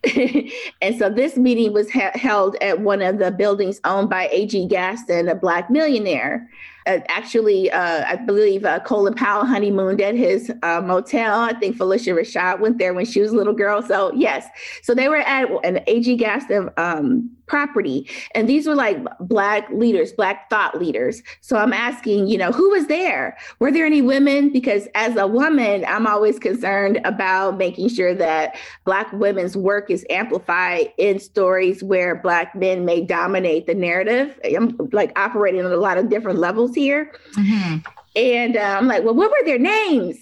and 0.80 0.98
so 0.98 1.10
this 1.10 1.36
meeting 1.36 1.74
was 1.74 1.90
ha- 1.90 2.12
held 2.14 2.56
at 2.62 2.80
one 2.80 3.02
of 3.02 3.18
the 3.18 3.30
buildings 3.30 3.80
owned 3.84 4.08
by 4.08 4.28
A.G. 4.32 4.66
Gaston, 4.68 5.28
a 5.28 5.34
black 5.34 5.70
millionaire 5.70 6.48
uh, 6.86 7.00
actually, 7.08 7.70
uh, 7.70 8.04
I 8.06 8.16
believe 8.16 8.64
uh, 8.64 8.80
Colin 8.80 9.14
Powell 9.14 9.44
honeymooned 9.44 10.00
at 10.00 10.14
his 10.14 10.50
uh, 10.62 10.80
motel. 10.80 11.40
I 11.40 11.52
think 11.54 11.76
Phylicia 11.76 12.14
Rashad 12.14 12.60
went 12.60 12.78
there 12.78 12.94
when 12.94 13.04
she 13.04 13.20
was 13.20 13.32
a 13.32 13.36
little 13.36 13.52
girl. 13.52 13.82
So 13.82 14.12
yes, 14.14 14.46
so 14.82 14.94
they 14.94 15.08
were 15.08 15.18
at 15.18 15.48
an 15.64 15.80
A.G. 15.86 16.16
Gaston 16.16 16.70
um, 16.76 17.30
property. 17.50 18.08
And 18.34 18.48
these 18.48 18.66
were 18.66 18.76
like 18.76 18.96
Black 19.18 19.68
leaders, 19.70 20.12
Black 20.12 20.48
thought 20.48 20.78
leaders. 20.78 21.20
So 21.40 21.56
I'm 21.56 21.72
asking, 21.72 22.28
you 22.28 22.38
know, 22.38 22.52
who 22.52 22.70
was 22.70 22.86
there? 22.86 23.36
Were 23.58 23.72
there 23.72 23.84
any 23.84 24.00
women? 24.00 24.50
Because 24.52 24.86
as 24.94 25.16
a 25.16 25.26
woman, 25.26 25.84
I'm 25.86 26.06
always 26.06 26.38
concerned 26.38 27.00
about 27.04 27.58
making 27.58 27.88
sure 27.88 28.14
that 28.14 28.56
Black 28.84 29.12
women's 29.12 29.56
work 29.56 29.90
is 29.90 30.06
amplified 30.08 30.92
in 30.96 31.18
stories 31.18 31.82
where 31.82 32.14
Black 32.14 32.54
men 32.54 32.84
may 32.84 33.00
dominate 33.00 33.66
the 33.66 33.74
narrative. 33.74 34.38
I'm 34.44 34.76
like 34.92 35.18
operating 35.18 35.64
on 35.64 35.72
a 35.72 35.76
lot 35.76 35.98
of 35.98 36.08
different 36.08 36.38
levels 36.38 36.72
here. 36.74 37.12
Mm-hmm. 37.32 37.78
And 38.14 38.56
uh, 38.56 38.76
I'm 38.78 38.86
like, 38.86 39.02
well, 39.02 39.14
what 39.14 39.30
were 39.30 39.44
their 39.44 39.58
names? 39.58 40.16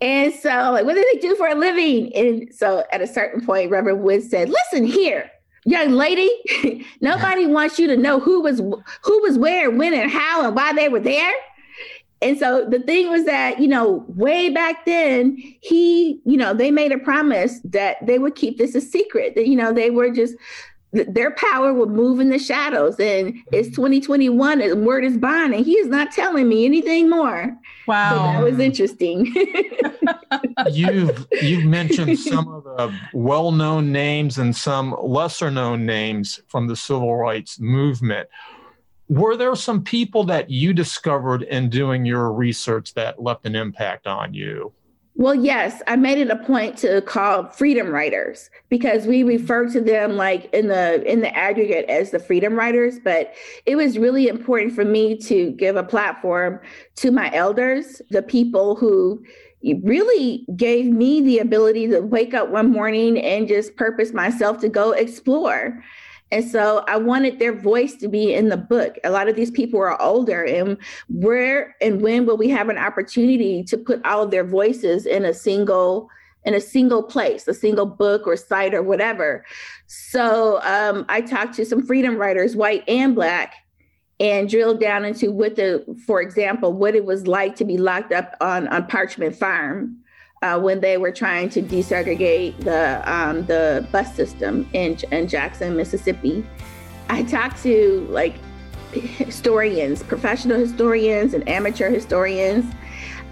And 0.00 0.32
so, 0.32 0.48
like, 0.48 0.86
what 0.86 0.94
do 0.94 1.04
they 1.12 1.20
do 1.20 1.34
for 1.34 1.48
a 1.48 1.54
living? 1.54 2.14
And 2.14 2.54
so, 2.54 2.84
at 2.90 3.02
a 3.02 3.06
certain 3.06 3.44
point, 3.44 3.70
Reverend 3.70 4.02
Wood 4.02 4.22
said, 4.22 4.48
"Listen 4.48 4.86
here, 4.86 5.30
young 5.64 5.92
lady 5.92 6.30
nobody 7.00 7.46
wants 7.46 7.78
you 7.78 7.86
to 7.86 7.96
know 7.96 8.20
who 8.20 8.40
was 8.40 8.58
who 8.58 9.22
was 9.22 9.38
where 9.38 9.70
when 9.70 9.94
and 9.94 10.10
how 10.10 10.46
and 10.46 10.54
why 10.54 10.72
they 10.72 10.88
were 10.88 11.00
there. 11.00 11.32
And 12.22 12.38
so 12.38 12.66
the 12.68 12.80
thing 12.80 13.08
was 13.08 13.24
that 13.24 13.60
you 13.60 13.68
know 13.68 14.04
way 14.08 14.50
back 14.50 14.84
then 14.84 15.36
he 15.60 16.20
you 16.24 16.36
know 16.36 16.52
they 16.52 16.70
made 16.70 16.92
a 16.92 16.98
promise 16.98 17.60
that 17.64 17.96
they 18.06 18.18
would 18.18 18.34
keep 18.34 18.58
this 18.58 18.74
a 18.74 18.80
secret 18.80 19.34
that 19.34 19.46
you 19.46 19.56
know 19.56 19.72
they 19.72 19.90
were 19.90 20.10
just 20.10 20.34
their 20.92 21.30
power 21.32 21.72
will 21.72 21.88
move 21.88 22.18
in 22.18 22.30
the 22.30 22.38
shadows 22.38 22.98
and 22.98 23.36
it's 23.52 23.68
mm-hmm. 23.68 23.76
2021 23.76 24.60
and 24.60 24.84
word 24.84 25.04
is 25.04 25.16
bond 25.16 25.54
and 25.54 25.64
he 25.64 25.74
is 25.74 25.86
not 25.86 26.10
telling 26.10 26.48
me 26.48 26.64
anything 26.64 27.08
more. 27.08 27.56
Wow 27.86 28.10
so 28.10 28.16
that 28.16 28.42
was 28.42 28.58
interesting. 28.58 29.32
You've 30.72 31.26
you've 31.42 31.64
mentioned 31.64 32.18
some 32.18 32.48
of 32.48 32.64
the 32.64 32.94
well-known 33.12 33.92
names 33.92 34.38
and 34.38 34.54
some 34.54 34.96
lesser 35.00 35.50
known 35.50 35.86
names 35.86 36.40
from 36.48 36.66
the 36.66 36.76
civil 36.76 37.16
rights 37.16 37.58
movement. 37.60 38.28
Were 39.08 39.36
there 39.36 39.54
some 39.56 39.82
people 39.82 40.24
that 40.24 40.50
you 40.50 40.72
discovered 40.72 41.42
in 41.42 41.68
doing 41.68 42.04
your 42.04 42.32
research 42.32 42.94
that 42.94 43.20
left 43.20 43.44
an 43.44 43.56
impact 43.56 44.06
on 44.06 44.34
you 44.34 44.72
well, 45.20 45.34
yes, 45.34 45.82
I 45.86 45.96
made 45.96 46.16
it 46.16 46.30
a 46.30 46.36
point 46.36 46.78
to 46.78 47.02
call 47.02 47.46
freedom 47.50 47.90
riders 47.90 48.48
because 48.70 49.06
we 49.06 49.22
refer 49.22 49.68
to 49.68 49.78
them 49.78 50.16
like 50.16 50.48
in 50.54 50.68
the 50.68 51.04
in 51.04 51.20
the 51.20 51.36
aggregate 51.36 51.84
as 51.90 52.10
the 52.10 52.18
freedom 52.18 52.54
riders, 52.54 52.98
but 53.04 53.34
it 53.66 53.76
was 53.76 53.98
really 53.98 54.28
important 54.28 54.74
for 54.74 54.82
me 54.82 55.18
to 55.18 55.50
give 55.50 55.76
a 55.76 55.82
platform 55.82 56.58
to 56.96 57.10
my 57.10 57.30
elders, 57.34 58.00
the 58.08 58.22
people 58.22 58.76
who 58.76 59.22
really 59.82 60.46
gave 60.56 60.86
me 60.86 61.20
the 61.20 61.38
ability 61.38 61.86
to 61.88 62.00
wake 62.00 62.32
up 62.32 62.48
one 62.48 62.70
morning 62.70 63.18
and 63.18 63.46
just 63.46 63.76
purpose 63.76 64.14
myself 64.14 64.58
to 64.60 64.70
go 64.70 64.92
explore. 64.92 65.84
And 66.32 66.48
so 66.48 66.84
I 66.86 66.96
wanted 66.96 67.38
their 67.38 67.52
voice 67.52 67.96
to 67.96 68.08
be 68.08 68.32
in 68.32 68.48
the 68.48 68.56
book. 68.56 68.98
A 69.02 69.10
lot 69.10 69.28
of 69.28 69.34
these 69.34 69.50
people 69.50 69.80
are 69.80 70.00
older, 70.00 70.44
and 70.44 70.78
where 71.08 71.74
and 71.80 72.00
when 72.00 72.24
will 72.24 72.36
we 72.36 72.48
have 72.50 72.68
an 72.68 72.78
opportunity 72.78 73.64
to 73.64 73.76
put 73.76 74.04
all 74.04 74.22
of 74.22 74.30
their 74.30 74.44
voices 74.44 75.06
in 75.06 75.24
a 75.24 75.34
single 75.34 76.08
in 76.44 76.54
a 76.54 76.60
single 76.60 77.02
place, 77.02 77.46
a 77.48 77.52
single 77.52 77.84
book 77.84 78.26
or 78.26 78.36
site 78.36 78.74
or 78.74 78.82
whatever? 78.82 79.44
So 79.88 80.60
um, 80.62 81.04
I 81.08 81.20
talked 81.20 81.54
to 81.54 81.64
some 81.64 81.84
freedom 81.84 82.16
riders, 82.16 82.54
white 82.54 82.88
and 82.88 83.14
black, 83.14 83.54
and 84.20 84.48
drilled 84.48 84.80
down 84.80 85.04
into 85.04 85.32
what 85.32 85.56
the, 85.56 85.84
for 86.06 86.22
example, 86.22 86.72
what 86.72 86.94
it 86.94 87.04
was 87.04 87.26
like 87.26 87.56
to 87.56 87.64
be 87.64 87.76
locked 87.76 88.12
up 88.12 88.36
on 88.40 88.68
on 88.68 88.86
Parchman 88.86 89.34
Farm 89.34 89.96
uh, 90.42 90.58
when 90.58 90.80
they 90.80 90.96
were 90.96 91.12
trying 91.12 91.48
to 91.50 91.62
desegregate 91.62 92.58
the 92.64 93.02
um, 93.10 93.44
the 93.46 93.86
bus 93.92 94.14
system 94.14 94.68
in, 94.72 94.96
in 95.10 95.28
Jackson, 95.28 95.76
Mississippi. 95.76 96.44
I 97.08 97.22
talked 97.24 97.62
to 97.62 98.06
like 98.08 98.34
historians, 98.92 100.02
professional 100.02 100.58
historians, 100.58 101.34
and 101.34 101.46
amateur 101.48 101.90
historians. 101.90 102.64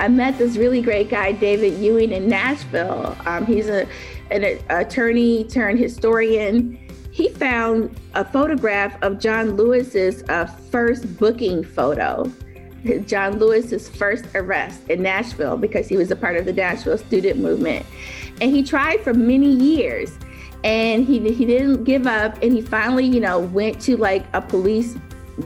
I 0.00 0.08
met 0.08 0.38
this 0.38 0.56
really 0.56 0.82
great 0.82 1.08
guy, 1.08 1.32
David 1.32 1.78
Ewing, 1.78 2.12
in 2.12 2.28
Nashville. 2.28 3.16
Um, 3.26 3.46
he's 3.46 3.68
a, 3.68 3.88
an 4.30 4.58
attorney 4.68 5.44
turned 5.44 5.78
historian. 5.78 6.78
He 7.10 7.30
found 7.30 7.98
a 8.14 8.24
photograph 8.24 8.96
of 9.02 9.18
John 9.18 9.56
Lewis's 9.56 10.22
uh, 10.28 10.46
first 10.46 11.16
booking 11.18 11.64
photo 11.64 12.30
John 13.06 13.38
Lewis's 13.38 13.88
first 13.88 14.26
arrest 14.34 14.88
in 14.88 15.02
Nashville 15.02 15.56
because 15.56 15.88
he 15.88 15.96
was 15.96 16.10
a 16.10 16.16
part 16.16 16.36
of 16.36 16.44
the 16.44 16.52
Nashville 16.52 16.98
student 16.98 17.38
movement. 17.38 17.84
And 18.40 18.50
he 18.50 18.62
tried 18.62 19.00
for 19.00 19.14
many 19.14 19.50
years 19.50 20.16
and 20.64 21.04
he, 21.04 21.18
he 21.32 21.44
didn't 21.44 21.84
give 21.84 22.06
up. 22.06 22.40
And 22.42 22.52
he 22.52 22.62
finally, 22.62 23.04
you 23.04 23.20
know, 23.20 23.38
went 23.40 23.80
to 23.82 23.96
like 23.96 24.26
a 24.32 24.40
police 24.40 24.96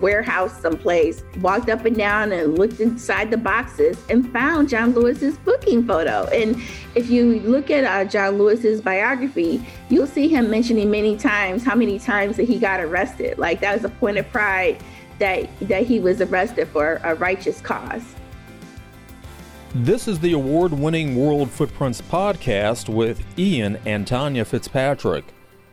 warehouse 0.01 0.59
someplace, 0.61 1.23
walked 1.41 1.69
up 1.69 1.85
and 1.85 1.97
down 1.97 2.33
and 2.33 2.59
looked 2.59 2.81
inside 2.81 3.31
the 3.31 3.37
boxes 3.37 3.99
and 4.09 4.31
found 4.33 4.69
John 4.69 4.95
Lewis's 4.95 5.37
booking 5.39 5.87
photo. 5.87 6.25
And 6.33 6.57
if 6.95 7.11
you 7.11 7.41
look 7.41 7.71
at 7.71 7.85
uh, 7.85 8.09
John 8.09 8.39
Lewis's 8.39 8.81
biography, 8.81 9.65
you'll 9.91 10.07
see 10.07 10.29
him 10.29 10.51
mentioning 10.51 10.91
many 10.91 11.17
times 11.17 11.63
how 11.63 11.75
many 11.75 11.99
times 11.99 12.37
that 12.37 12.45
he 12.45 12.59
got 12.59 12.81
arrested. 12.81 13.39
Like 13.39 13.61
that 13.61 13.75
was 13.75 13.85
a 13.85 13.91
point 13.91 14.17
of 14.17 14.29
pride 14.31 14.83
that, 15.23 15.49
that 15.61 15.85
he 15.85 16.01
was 16.01 16.21
arrested 16.21 16.67
for 16.69 17.01
a 17.05 17.15
righteous 17.15 17.61
cause. 17.61 18.03
This 19.73 20.09
is 20.09 20.19
the 20.19 20.33
award 20.33 20.73
winning 20.73 21.15
World 21.15 21.49
Footprints 21.49 22.03
podcast 22.03 22.89
with 22.89 23.25
Ian 23.39 23.79
and 23.87 24.05
Tanya 24.05 24.45
Fitzpatrick. 24.45 25.25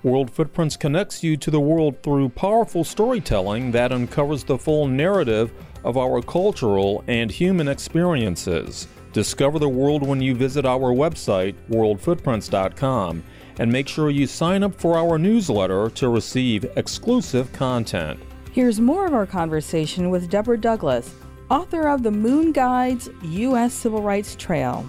World 0.04 0.30
Footprints 0.30 0.78
connects 0.78 1.24
you 1.24 1.36
to 1.38 1.50
the 1.50 1.60
world 1.60 2.02
through 2.04 2.30
powerful 2.30 2.84
storytelling 2.84 3.72
that 3.72 3.92
uncovers 3.92 4.44
the 4.44 4.58
full 4.58 4.88
narrative 4.88 5.52
of 5.84 5.98
our 5.98 6.22
cultural 6.22 7.04
and 7.08 7.32
human 7.32 7.68
experiences. 7.68 8.88
Discover 9.14 9.58
the 9.58 9.68
world 9.68 10.04
when 10.04 10.22
you 10.22 10.36
visit 10.36 10.64
our 10.64 10.94
website, 10.94 11.56
worldfootprints.com, 11.72 13.24
and 13.58 13.72
make 13.72 13.88
sure 13.88 14.12
you 14.12 14.28
sign 14.28 14.62
up 14.62 14.80
for 14.80 14.96
our 14.96 15.18
newsletter 15.18 15.90
to 15.90 16.08
receive 16.08 16.66
exclusive 16.78 17.52
content. 17.52 18.20
Here's 18.60 18.82
more 18.82 19.06
of 19.06 19.14
our 19.14 19.26
conversation 19.26 20.10
with 20.10 20.30
Deborah 20.30 20.60
Douglas, 20.60 21.16
author 21.50 21.88
of 21.88 22.04
The 22.04 22.12
Moon 22.12 22.52
Guides 22.52 23.10
U.S. 23.22 23.74
Civil 23.74 24.02
Rights 24.02 24.36
Trail, 24.36 24.86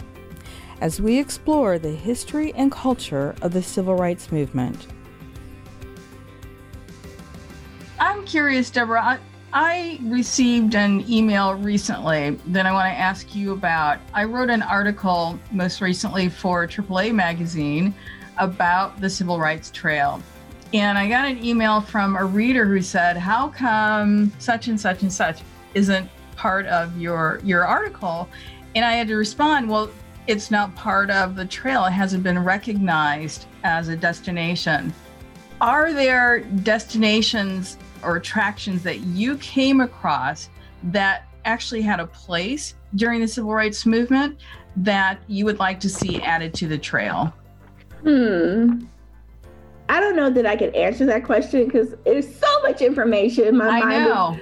as 0.81 1.01
we 1.01 1.21
explore 1.21 1.79
the 1.79 1.93
history 1.93 2.53
and 2.55 2.73
culture 2.73 3.37
of 3.43 3.53
the 3.53 3.63
civil 3.63 3.95
rights 3.95 4.33
movement. 4.33 4.89
I'm 8.01 8.25
curious, 8.25 8.71
Deborah. 8.71 9.21
I, 9.53 10.01
received 10.03 10.75
an 10.75 11.09
email 11.09 11.55
recently 11.55 12.31
that 12.49 12.67
I 12.67 12.73
want 12.73 12.87
to 12.87 12.99
ask 12.99 13.37
you 13.37 13.53
about. 13.53 14.01
I 14.13 14.25
wrote 14.25 14.51
an 14.51 14.63
article 14.63 15.39
most 15.53 15.81
recently 15.81 16.29
for 16.29 16.67
AAA 16.67 17.15
magazine 17.15 17.95
about 18.37 19.01
the 19.01 19.09
Civil 19.09 19.39
Rights 19.39 19.71
Trail. 19.71 20.21
And 20.73 20.97
I 20.97 21.09
got 21.09 21.27
an 21.27 21.45
email 21.45 21.81
from 21.81 22.17
a 22.17 22.25
reader 22.25 22.65
who 22.65 22.81
said, 22.81 23.17
How 23.17 23.49
come 23.49 24.33
such 24.39 24.69
and 24.69 24.81
such 24.81 25.03
and 25.03 25.13
such 25.13 25.41
isn't 25.75 26.09
part 26.37 26.67
of 26.67 26.97
your 26.99 27.41
your 27.43 27.67
article? 27.67 28.29
And 28.75 28.85
I 28.85 28.93
had 28.93 29.09
to 29.09 29.17
respond, 29.17 29.69
Well, 29.69 29.91
it's 30.27 30.51
not 30.51 30.75
part 30.77 31.11
of 31.11 31.35
the 31.35 31.45
trail. 31.45 31.85
It 31.87 31.91
hasn't 31.91 32.23
been 32.23 32.39
recognized 32.39 33.47
as 33.65 33.89
a 33.89 33.97
destination. 33.97 34.95
Are 35.61 35.93
there 35.93 36.41
destinations 36.41 37.77
or 38.03 38.17
attractions 38.17 38.83
that 38.85 39.01
you 39.01 39.37
came 39.39 39.81
across 39.81 40.49
that 40.85 41.29
actually 41.45 41.83
had 41.83 42.01
a 42.01 42.07
place 42.07 42.75
during 42.95 43.21
the 43.21 43.29
civil 43.29 43.53
rights 43.53 43.85
movement 43.85 44.39
that 44.77 45.19
you 45.27 45.45
would 45.45 45.59
like 45.59 45.81
to 45.81 45.89
see 45.89 46.23
added 46.23 46.55
to 46.55 46.69
the 46.69 46.79
trail? 46.79 47.35
Hmm. 48.03 48.85
I 49.91 49.99
don't 49.99 50.15
know 50.15 50.31
that 50.31 50.47
I 50.47 50.55
can 50.55 50.73
answer 50.77 51.05
that 51.07 51.25
question 51.25 51.65
because 51.65 51.97
there's 52.05 52.33
so 52.33 52.63
much 52.63 52.81
information 52.81 53.45
in 53.45 53.57
my 53.57 53.69
I 53.69 53.81
mind. 53.81 54.05
know. 54.05 54.39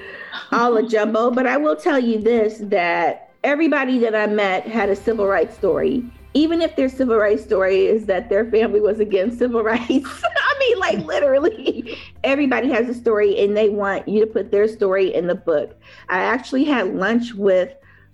all 0.52 0.76
a 0.76 0.86
jumbo, 0.86 1.30
but 1.30 1.46
I 1.46 1.56
will 1.56 1.74
tell 1.74 1.98
you 1.98 2.20
this 2.20 2.58
that 2.64 3.30
everybody 3.44 3.98
that 4.00 4.14
I 4.14 4.26
met 4.26 4.66
had 4.66 4.90
a 4.90 4.96
civil 4.96 5.26
rights 5.26 5.56
story. 5.56 6.04
Even 6.34 6.60
if 6.60 6.76
their 6.76 6.90
civil 6.90 7.16
rights 7.16 7.42
story 7.42 7.86
is 7.86 8.04
that 8.06 8.28
their 8.28 8.44
family 8.50 8.82
was 8.82 9.00
against 9.00 9.38
civil 9.38 9.62
rights. 9.64 9.88
I 9.88 10.58
mean, 10.58 10.78
like 10.80 10.98
literally, 11.06 11.98
everybody 12.24 12.68
has 12.70 12.86
a 12.86 12.94
story 12.94 13.38
and 13.42 13.56
they 13.56 13.70
want 13.70 14.06
you 14.06 14.20
to 14.20 14.26
put 14.26 14.50
their 14.50 14.68
story 14.68 15.14
in 15.14 15.28
the 15.28 15.34
book. 15.34 15.74
I 16.10 16.18
actually 16.18 16.64
had 16.64 16.94
lunch 16.94 17.32
with 17.32 17.72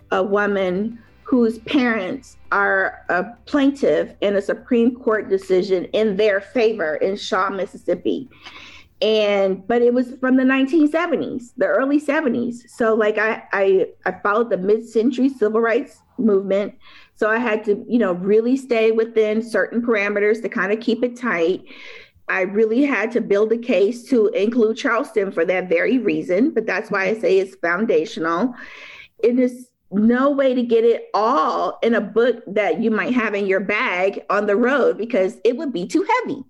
a 0.09 0.23
woman 0.23 0.99
whose 1.25 1.57
parents 1.59 2.37
are 2.51 3.03
a 3.09 3.25
plaintiff 3.45 4.13
in 4.21 4.35
a 4.35 4.41
Supreme 4.41 4.95
Court 4.95 5.27
decision 5.27 5.85
in 5.85 6.15
their 6.15 6.39
favor 6.39 6.95
in 6.97 7.17
Shaw, 7.17 7.49
Mississippi. 7.49 8.29
And 9.01 9.67
but 9.67 9.81
it 9.81 9.93
was 9.93 10.13
from 10.21 10.37
the 10.37 10.43
1970s 10.43 11.51
the 11.57 11.65
early 11.65 11.99
70s 11.99 12.69
so 12.69 12.95
like 12.95 13.17
i 13.17 13.43
i, 13.51 13.87
I 14.05 14.13
followed 14.23 14.49
the 14.49 14.57
mid-century 14.57 15.27
civil 15.27 15.59
rights 15.59 16.01
movement. 16.17 16.75
So 17.15 17.29
i 17.29 17.37
had 17.37 17.65
to 17.65 17.83
you 17.89 17.99
know 17.99 18.13
really 18.13 18.55
stay 18.55 18.91
within 18.91 19.41
certain 19.41 19.81
parameters 19.81 20.41
to 20.43 20.49
kind 20.49 20.71
of 20.71 20.79
keep 20.79 21.03
it 21.03 21.17
tight. 21.17 21.65
I 22.29 22.41
really 22.41 22.83
had 22.83 23.11
to 23.11 23.21
build 23.21 23.51
a 23.51 23.57
case 23.57 24.03
to 24.09 24.27
include 24.27 24.77
charleston 24.77 25.29
for 25.31 25.43
that 25.43 25.67
very 25.67 25.97
reason 25.97 26.51
but 26.51 26.65
that's 26.65 26.89
why 26.89 27.05
i 27.05 27.19
say 27.19 27.39
it's 27.39 27.55
foundational. 27.55 28.55
It 29.19 29.39
is 29.39 29.71
no 29.95 30.29
way 30.29 30.53
to 30.53 30.63
get 30.63 30.83
it 30.83 31.09
all 31.13 31.79
in 31.81 31.95
a 31.95 32.01
book 32.01 32.43
that 32.47 32.81
you 32.81 32.91
might 32.91 33.13
have 33.13 33.33
in 33.33 33.47
your 33.47 33.59
bag 33.59 34.23
on 34.29 34.45
the 34.45 34.55
road 34.55 34.97
because 34.97 35.37
it 35.43 35.57
would 35.57 35.71
be 35.71 35.87
too 35.87 36.05
heavy. 36.23 36.43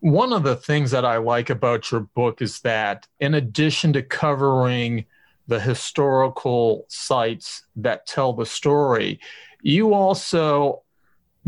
One 0.00 0.32
of 0.32 0.42
the 0.42 0.56
things 0.56 0.90
that 0.92 1.04
I 1.04 1.16
like 1.16 1.50
about 1.50 1.90
your 1.90 2.00
book 2.00 2.40
is 2.40 2.60
that, 2.60 3.06
in 3.20 3.34
addition 3.34 3.92
to 3.94 4.02
covering 4.02 5.04
the 5.48 5.58
historical 5.58 6.86
sites 6.88 7.64
that 7.76 8.06
tell 8.06 8.32
the 8.32 8.46
story, 8.46 9.18
you 9.62 9.92
also 9.92 10.82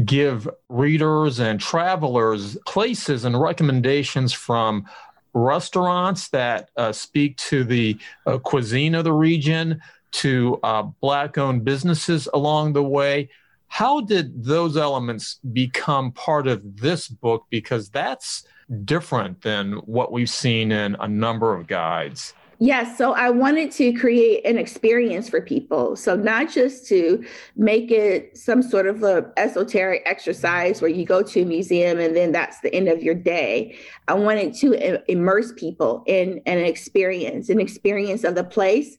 give 0.04 0.48
readers 0.68 1.38
and 1.38 1.60
travelers 1.60 2.56
places 2.66 3.24
and 3.24 3.40
recommendations 3.40 4.32
from 4.32 4.86
restaurants 5.32 6.28
that 6.28 6.70
uh, 6.76 6.92
speak 6.92 7.36
to 7.36 7.62
the 7.62 7.96
uh, 8.26 8.38
cuisine 8.38 8.94
of 8.94 9.04
the 9.04 9.12
region, 9.12 9.80
to 10.12 10.58
uh, 10.62 10.82
Black 10.82 11.38
owned 11.38 11.64
businesses 11.64 12.28
along 12.32 12.72
the 12.72 12.82
way. 12.82 13.28
How 13.68 14.00
did 14.00 14.44
those 14.44 14.76
elements 14.76 15.38
become 15.52 16.12
part 16.12 16.48
of 16.48 16.80
this 16.80 17.08
book? 17.08 17.46
Because 17.50 17.88
that's 17.88 18.44
different 18.84 19.42
than 19.42 19.74
what 19.84 20.12
we've 20.12 20.30
seen 20.30 20.72
in 20.72 20.96
a 21.00 21.08
number 21.08 21.54
of 21.54 21.66
guides. 21.66 22.34
Yes, 22.62 22.98
so 22.98 23.14
I 23.14 23.30
wanted 23.30 23.70
to 23.72 23.94
create 23.94 24.44
an 24.44 24.58
experience 24.58 25.30
for 25.30 25.40
people. 25.40 25.96
So 25.96 26.14
not 26.14 26.50
just 26.50 26.86
to 26.88 27.24
make 27.56 27.90
it 27.90 28.36
some 28.36 28.60
sort 28.60 28.86
of 28.86 29.02
a 29.02 29.32
esoteric 29.38 30.02
exercise 30.04 30.82
where 30.82 30.90
you 30.90 31.06
go 31.06 31.22
to 31.22 31.40
a 31.40 31.44
museum 31.46 31.98
and 31.98 32.14
then 32.14 32.32
that's 32.32 32.60
the 32.60 32.72
end 32.74 32.88
of 32.88 33.02
your 33.02 33.14
day. 33.14 33.78
I 34.08 34.14
wanted 34.14 34.52
to 34.56 35.10
immerse 35.10 35.54
people 35.56 36.04
in 36.06 36.42
an 36.44 36.58
experience, 36.58 37.48
an 37.48 37.60
experience 37.60 38.24
of 38.24 38.34
the 38.34 38.44
place 38.44 38.98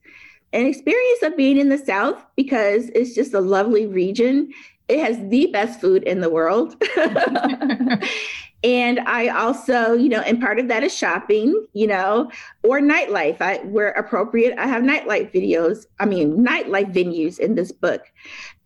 an 0.54 0.66
experience 0.66 1.22
of 1.24 1.38
being 1.38 1.58
in 1.58 1.70
the 1.70 1.78
South 1.78 2.24
because 2.36 2.90
it's 2.90 3.16
just 3.16 3.34
a 3.34 3.40
lovely 3.40 3.86
region. 3.86 4.52
It 4.88 5.00
has 5.00 5.18
the 5.30 5.48
best 5.48 5.80
food 5.80 6.04
in 6.04 6.20
the 6.20 6.30
world. 6.30 6.76
and 8.64 9.00
I 9.02 9.30
also, 9.30 9.94
you 9.94 10.10
know, 10.10 10.20
and 10.20 10.42
part 10.42 10.60
of 10.60 10.68
that 10.68 10.84
is 10.84 10.96
shopping, 10.96 11.66
you 11.74 11.88
know, 11.88 12.30
or 12.64 12.82
nightlife. 12.82 13.42
I, 13.42 13.58
where 13.60 13.90
appropriate, 13.92 14.58
I 14.60 14.68
have 14.68 14.84
nightlife 14.84 15.34
videos, 15.34 15.86
I 16.00 16.06
mean, 16.06 16.46
nightlife 16.46 16.94
venues 16.94 17.40
in 17.40 17.56
this 17.56 17.72
book. 17.72 18.12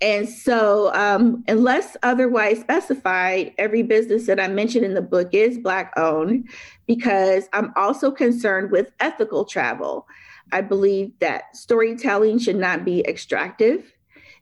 And 0.02 0.28
so, 0.28 0.94
um, 0.94 1.44
unless 1.48 1.96
otherwise 2.04 2.60
specified, 2.60 3.54
every 3.58 3.84
business 3.84 4.26
that 4.26 4.40
I 4.40 4.48
mentioned 4.48 4.86
in 4.86 4.96
the 4.96 5.02
book 5.02 5.30
is 5.34 5.58
Black 5.58 5.94
owned 5.96 6.50
because 6.88 7.48
I'm 7.54 7.72
also 7.76 8.12
concerned 8.12 8.72
with 8.72 8.92
ethical 9.00 9.46
travel. 9.46 10.08
I 10.52 10.62
believe 10.62 11.12
that 11.20 11.56
storytelling 11.56 12.40
should 12.40 12.56
not 12.56 12.86
be 12.86 13.06
extractive 13.08 13.94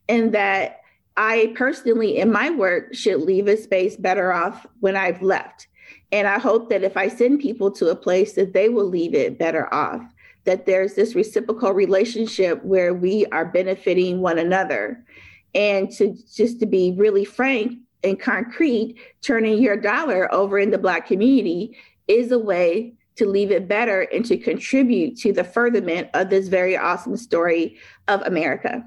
and 0.09 0.33
that 0.33 0.81
I 1.15 1.53
personally, 1.55 2.17
in 2.17 2.31
my 2.31 2.49
work, 2.49 2.93
should 2.93 3.21
leave 3.21 3.47
a 3.47 3.57
space 3.57 3.95
better 3.95 4.33
off 4.33 4.65
when 4.79 4.95
I've 4.95 5.21
left. 5.21 5.67
And 6.11 6.27
I 6.27 6.39
hope 6.39 6.69
that 6.69 6.83
if 6.83 6.97
I 6.97 7.07
send 7.07 7.39
people 7.39 7.71
to 7.71 7.89
a 7.89 7.95
place, 7.95 8.33
that 8.33 8.53
they 8.53 8.69
will 8.69 8.85
leave 8.85 9.13
it 9.13 9.37
better 9.37 9.71
off, 9.73 10.01
that 10.45 10.65
there's 10.65 10.95
this 10.95 11.15
reciprocal 11.15 11.71
relationship 11.71 12.63
where 12.63 12.93
we 12.93 13.25
are 13.27 13.45
benefiting 13.45 14.21
one 14.21 14.39
another. 14.39 15.03
And 15.55 15.91
to 15.91 16.15
just 16.33 16.59
to 16.59 16.65
be 16.65 16.95
really 16.97 17.25
frank 17.25 17.77
and 18.03 18.19
concrete, 18.19 18.97
turning 19.21 19.61
your 19.61 19.77
dollar 19.77 20.33
over 20.33 20.57
in 20.59 20.71
the 20.71 20.77
Black 20.77 21.07
community 21.07 21.77
is 22.07 22.31
a 22.31 22.39
way 22.39 22.93
to 23.15 23.25
leave 23.25 23.51
it 23.51 23.67
better 23.67 24.01
and 24.01 24.25
to 24.25 24.37
contribute 24.37 25.17
to 25.17 25.33
the 25.33 25.43
furtherment 25.43 26.09
of 26.13 26.29
this 26.29 26.47
very 26.47 26.77
awesome 26.77 27.17
story 27.17 27.77
of 28.07 28.21
America. 28.23 28.83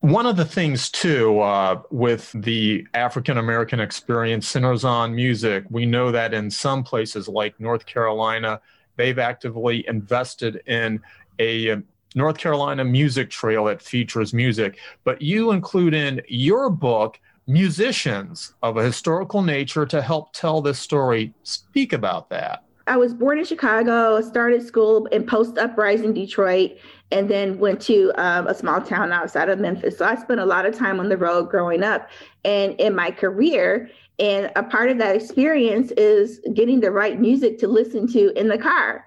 One 0.00 0.26
of 0.26 0.36
the 0.36 0.44
things, 0.44 0.90
too, 0.90 1.40
uh, 1.40 1.82
with 1.90 2.30
the 2.32 2.86
African 2.94 3.38
American 3.38 3.80
experience 3.80 4.46
centers 4.46 4.84
on 4.84 5.14
music. 5.14 5.64
We 5.70 5.86
know 5.86 6.12
that 6.12 6.34
in 6.34 6.50
some 6.50 6.84
places 6.84 7.28
like 7.28 7.58
North 7.58 7.86
Carolina, 7.86 8.60
they've 8.96 9.18
actively 9.18 9.84
invested 9.88 10.62
in 10.66 11.00
a 11.38 11.70
uh, 11.70 11.76
North 12.14 12.38
Carolina 12.38 12.84
music 12.84 13.30
trail 13.30 13.64
that 13.64 13.82
features 13.82 14.32
music. 14.32 14.78
But 15.04 15.20
you 15.20 15.50
include 15.50 15.94
in 15.94 16.20
your 16.28 16.70
book 16.70 17.18
musicians 17.46 18.54
of 18.62 18.76
a 18.76 18.84
historical 18.84 19.42
nature 19.42 19.86
to 19.86 20.02
help 20.02 20.32
tell 20.32 20.60
this 20.60 20.78
story. 20.78 21.32
Speak 21.42 21.92
about 21.92 22.28
that. 22.30 22.65
I 22.86 22.96
was 22.96 23.12
born 23.12 23.38
in 23.38 23.44
Chicago, 23.44 24.20
started 24.20 24.64
school 24.64 25.06
in 25.06 25.26
post 25.26 25.58
uprising 25.58 26.14
Detroit, 26.14 26.72
and 27.10 27.28
then 27.28 27.58
went 27.58 27.80
to 27.82 28.12
um, 28.16 28.46
a 28.46 28.54
small 28.54 28.80
town 28.80 29.12
outside 29.12 29.48
of 29.48 29.58
Memphis. 29.58 29.98
So 29.98 30.04
I 30.04 30.14
spent 30.14 30.40
a 30.40 30.46
lot 30.46 30.66
of 30.66 30.76
time 30.76 31.00
on 31.00 31.08
the 31.08 31.16
road 31.16 31.50
growing 31.50 31.82
up. 31.82 32.08
And 32.44 32.74
in 32.80 32.94
my 32.94 33.10
career, 33.10 33.90
and 34.18 34.50
a 34.56 34.62
part 34.62 34.90
of 34.90 34.98
that 34.98 35.16
experience 35.16 35.90
is 35.92 36.40
getting 36.54 36.80
the 36.80 36.90
right 36.90 37.20
music 37.20 37.58
to 37.58 37.68
listen 37.68 38.06
to 38.12 38.32
in 38.38 38.48
the 38.48 38.58
car. 38.58 39.04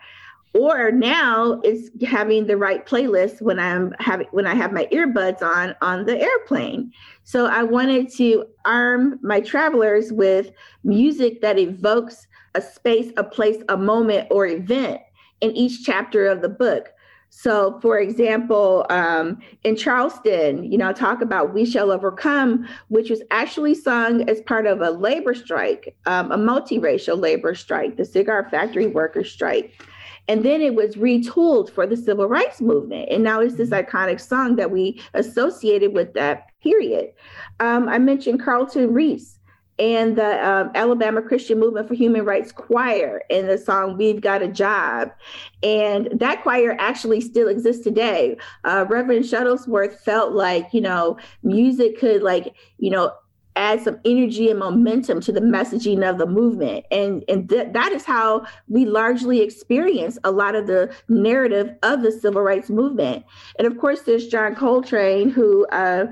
Or 0.54 0.92
now 0.92 1.62
it's 1.64 1.90
having 2.04 2.48
the 2.48 2.58
right 2.58 2.86
playlist 2.86 3.42
when 3.42 3.60
I'm 3.60 3.94
having 4.00 4.28
when 4.32 4.48
I 4.48 4.56
have 4.56 4.74
my 4.74 4.88
earbuds 4.92 5.44
on 5.44 5.76
on 5.82 6.06
the 6.06 6.20
airplane. 6.20 6.92
So 7.24 7.46
I 7.46 7.62
wanted 7.62 8.12
to 8.14 8.46
arm 8.66 9.20
my 9.22 9.42
travelers 9.42 10.12
with 10.12 10.50
music 10.84 11.42
that 11.42 11.60
evokes 11.60 12.26
a 12.56 12.62
space, 12.62 13.12
a 13.18 13.24
place, 13.24 13.62
a 13.70 13.78
moment, 13.78 14.28
or 14.32 14.46
event 14.46 15.02
in 15.42 15.52
each 15.52 15.86
chapter 15.86 16.28
of 16.28 16.42
the 16.42 16.50
book. 16.50 16.90
So, 17.32 17.80
for 17.82 18.00
example, 18.00 18.86
um, 18.90 19.40
in 19.64 19.76
Charleston, 19.76 20.64
you 20.64 20.78
know, 20.78 20.92
talk 20.92 21.22
about 21.22 21.54
We 21.54 21.64
Shall 21.66 21.92
Overcome, 21.92 22.68
which 22.88 23.10
was 23.10 23.22
actually 23.30 23.76
sung 23.76 24.28
as 24.28 24.42
part 24.42 24.66
of 24.66 24.82
a 24.82 24.90
labor 24.90 25.36
strike, 25.36 25.96
um, 26.08 26.32
a 26.32 26.38
multiracial 26.38 27.20
labor 27.20 27.54
strike, 27.54 27.98
the 27.98 28.06
cigar 28.06 28.48
factory 28.50 28.88
workers 28.88 29.32
strike. 29.32 29.80
And 30.28 30.46
then 30.46 30.62
it 30.62 30.76
was 30.76 30.96
retooled 30.96 31.72
for 31.72 31.88
the 31.88 31.98
civil 31.98 32.28
rights 32.28 32.62
movement. 32.62 33.10
And 33.10 33.24
now 33.24 33.40
it's 33.40 33.56
this 33.56 33.70
mm-hmm. 33.70 33.96
iconic 33.96 34.20
song 34.20 34.56
that 34.58 34.72
we 34.72 35.02
associated 35.14 35.94
with 35.94 36.14
that 36.14 36.52
period. 36.62 37.12
Um, 37.60 37.90
I 37.90 37.98
mentioned 37.98 38.44
Carlton 38.44 38.94
Reese 38.94 39.39
and 39.80 40.18
the 40.18 40.48
um, 40.48 40.72
Alabama 40.76 41.22
Christian 41.22 41.60
Movement 41.60 41.88
for 41.88 41.94
Human 41.94 42.26
Rights 42.26 42.52
Choir 42.52 43.24
in 43.30 43.48
the 43.48 43.58
song 43.58 43.98
We've 43.98 44.22
Got 44.22 44.42
a 44.42 44.48
Job. 44.48 45.12
And 45.64 46.10
that 46.14 46.44
choir 46.44 46.76
actually 46.80 47.22
still 47.22 47.48
exists 47.48 47.84
today. 47.84 48.38
Uh, 48.66 48.86
Reverend 48.90 49.26
Shuttlesworth 49.26 50.00
felt 50.00 50.34
like, 50.34 50.68
you 50.74 50.82
know, 50.82 51.18
music 51.44 51.98
could, 51.98 52.22
like, 52.22 52.54
you 52.78 52.92
know, 52.92 53.14
add 53.56 53.82
some 53.82 54.00
energy 54.06 54.50
and 54.50 54.60
momentum 54.60 55.20
to 55.20 55.34
the 55.34 55.42
messaging 55.42 56.08
of 56.10 56.18
the 56.18 56.26
movement. 56.26 56.86
And, 56.92 57.26
and 57.28 57.50
th- 57.50 57.74
that 57.74 57.92
is 57.92 58.06
how 58.06 58.46
we 58.70 58.86
largely 58.86 59.42
experience 59.42 60.18
a 60.24 60.32
lot 60.32 60.56
of 60.56 60.68
the 60.68 60.94
narrative 61.10 61.76
of 61.84 62.02
the 62.02 62.12
civil 62.12 62.42
rights 62.42 62.70
movement. 62.70 63.26
And 63.58 63.68
of 63.68 63.78
course, 63.78 64.04
there's 64.04 64.28
John 64.28 64.56
Coltrane, 64.56 65.30
who 65.30 65.68
uh, 65.68 66.06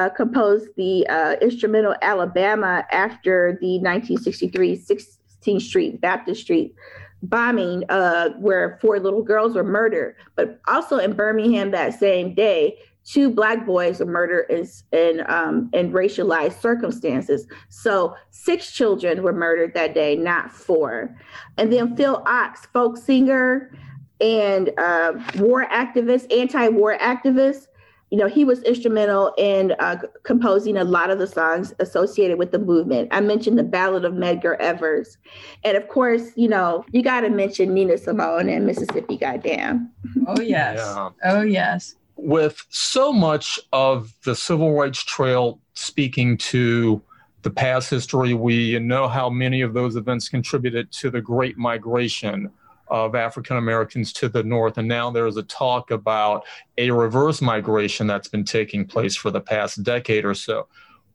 uh, 0.00 0.08
composed 0.08 0.68
the 0.76 1.06
uh, 1.08 1.36
instrumental 1.42 1.94
Alabama 2.00 2.86
after 2.90 3.58
the 3.60 3.78
1963 3.80 4.78
16th 4.78 5.60
Street 5.60 6.00
Baptist 6.00 6.40
Street 6.40 6.74
bombing, 7.22 7.84
uh, 7.90 8.30
where 8.38 8.78
four 8.80 8.98
little 8.98 9.22
girls 9.22 9.54
were 9.54 9.62
murdered. 9.62 10.16
But 10.36 10.58
also 10.66 10.96
in 10.96 11.12
Birmingham 11.12 11.70
that 11.72 11.98
same 11.98 12.34
day, 12.34 12.78
two 13.04 13.28
black 13.28 13.66
boys 13.66 14.00
were 14.00 14.06
murdered 14.06 14.46
in 14.48 14.66
in, 14.98 15.22
um, 15.28 15.68
in 15.74 15.92
racialized 15.92 16.58
circumstances. 16.58 17.46
So 17.68 18.14
six 18.30 18.72
children 18.72 19.22
were 19.22 19.34
murdered 19.34 19.74
that 19.74 19.92
day, 19.92 20.16
not 20.16 20.50
four. 20.50 21.14
And 21.58 21.70
then 21.70 21.94
Phil 21.94 22.22
Ochs, 22.24 22.66
folk 22.72 22.96
singer 22.96 23.70
and 24.18 24.70
uh, 24.78 25.12
war 25.36 25.66
activist, 25.66 26.32
anti-war 26.34 26.96
activist, 26.98 27.66
you 28.10 28.18
know, 28.18 28.26
he 28.26 28.44
was 28.44 28.62
instrumental 28.64 29.32
in 29.38 29.72
uh, 29.78 29.96
composing 30.24 30.76
a 30.76 30.84
lot 30.84 31.10
of 31.10 31.18
the 31.18 31.26
songs 31.26 31.72
associated 31.78 32.38
with 32.38 32.50
the 32.50 32.58
movement. 32.58 33.08
I 33.12 33.20
mentioned 33.20 33.56
the 33.56 33.64
Ballad 33.64 34.04
of 34.04 34.14
Medgar 34.14 34.56
Evers. 34.58 35.16
And 35.62 35.76
of 35.76 35.86
course, 35.88 36.32
you 36.34 36.48
know, 36.48 36.84
you 36.90 37.02
got 37.02 37.20
to 37.20 37.30
mention 37.30 37.72
Nina 37.72 37.96
Simone 37.96 38.48
and 38.48 38.66
Mississippi 38.66 39.16
Goddamn. 39.16 39.90
Oh, 40.26 40.40
yes. 40.40 40.78
Yeah. 40.78 41.10
Oh, 41.24 41.42
yes. 41.42 41.94
With 42.16 42.66
so 42.68 43.12
much 43.12 43.60
of 43.72 44.12
the 44.24 44.34
Civil 44.34 44.74
Rights 44.74 45.02
Trail 45.04 45.60
speaking 45.74 46.36
to 46.38 47.00
the 47.42 47.50
past 47.50 47.88
history, 47.88 48.34
we 48.34 48.78
know 48.80 49.08
how 49.08 49.30
many 49.30 49.62
of 49.62 49.72
those 49.72 49.94
events 49.96 50.28
contributed 50.28 50.90
to 50.92 51.10
the 51.10 51.20
Great 51.20 51.56
Migration 51.56 52.50
of 52.90 53.14
African 53.14 53.56
Americans 53.56 54.12
to 54.14 54.28
the 54.28 54.42
north. 54.42 54.78
And 54.78 54.88
now 54.88 55.10
there's 55.10 55.36
a 55.36 55.42
talk 55.44 55.90
about 55.90 56.44
a 56.78 56.90
reverse 56.90 57.40
migration 57.40 58.06
that's 58.06 58.28
been 58.28 58.44
taking 58.44 58.86
place 58.86 59.16
for 59.16 59.30
the 59.30 59.40
past 59.40 59.82
decade 59.82 60.24
or 60.24 60.34
so. 60.34 60.66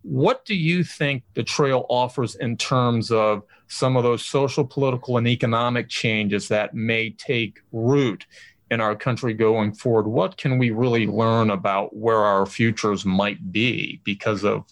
What 0.03 0.45
do 0.45 0.55
you 0.55 0.83
think 0.83 1.23
the 1.33 1.43
trail 1.43 1.85
offers 1.89 2.35
in 2.35 2.57
terms 2.57 3.11
of 3.11 3.43
some 3.67 3.97
of 3.97 4.03
those 4.03 4.23
social, 4.25 4.63
political, 4.63 5.17
and 5.17 5.27
economic 5.27 5.89
changes 5.89 6.47
that 6.49 6.75
may 6.75 7.09
take 7.11 7.59
root 7.71 8.25
in 8.69 8.81
our 8.81 8.95
country 8.95 9.33
going 9.33 9.73
forward? 9.73 10.07
What 10.07 10.37
can 10.37 10.57
we 10.59 10.69
really 10.71 11.07
learn 11.07 11.49
about 11.49 11.95
where 11.95 12.19
our 12.19 12.45
futures 12.45 13.05
might 13.05 13.51
be 13.51 13.99
because 14.03 14.43
of 14.43 14.65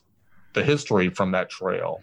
the 0.54 0.64
history 0.64 1.10
from 1.10 1.32
that 1.32 1.50
trail? 1.50 2.02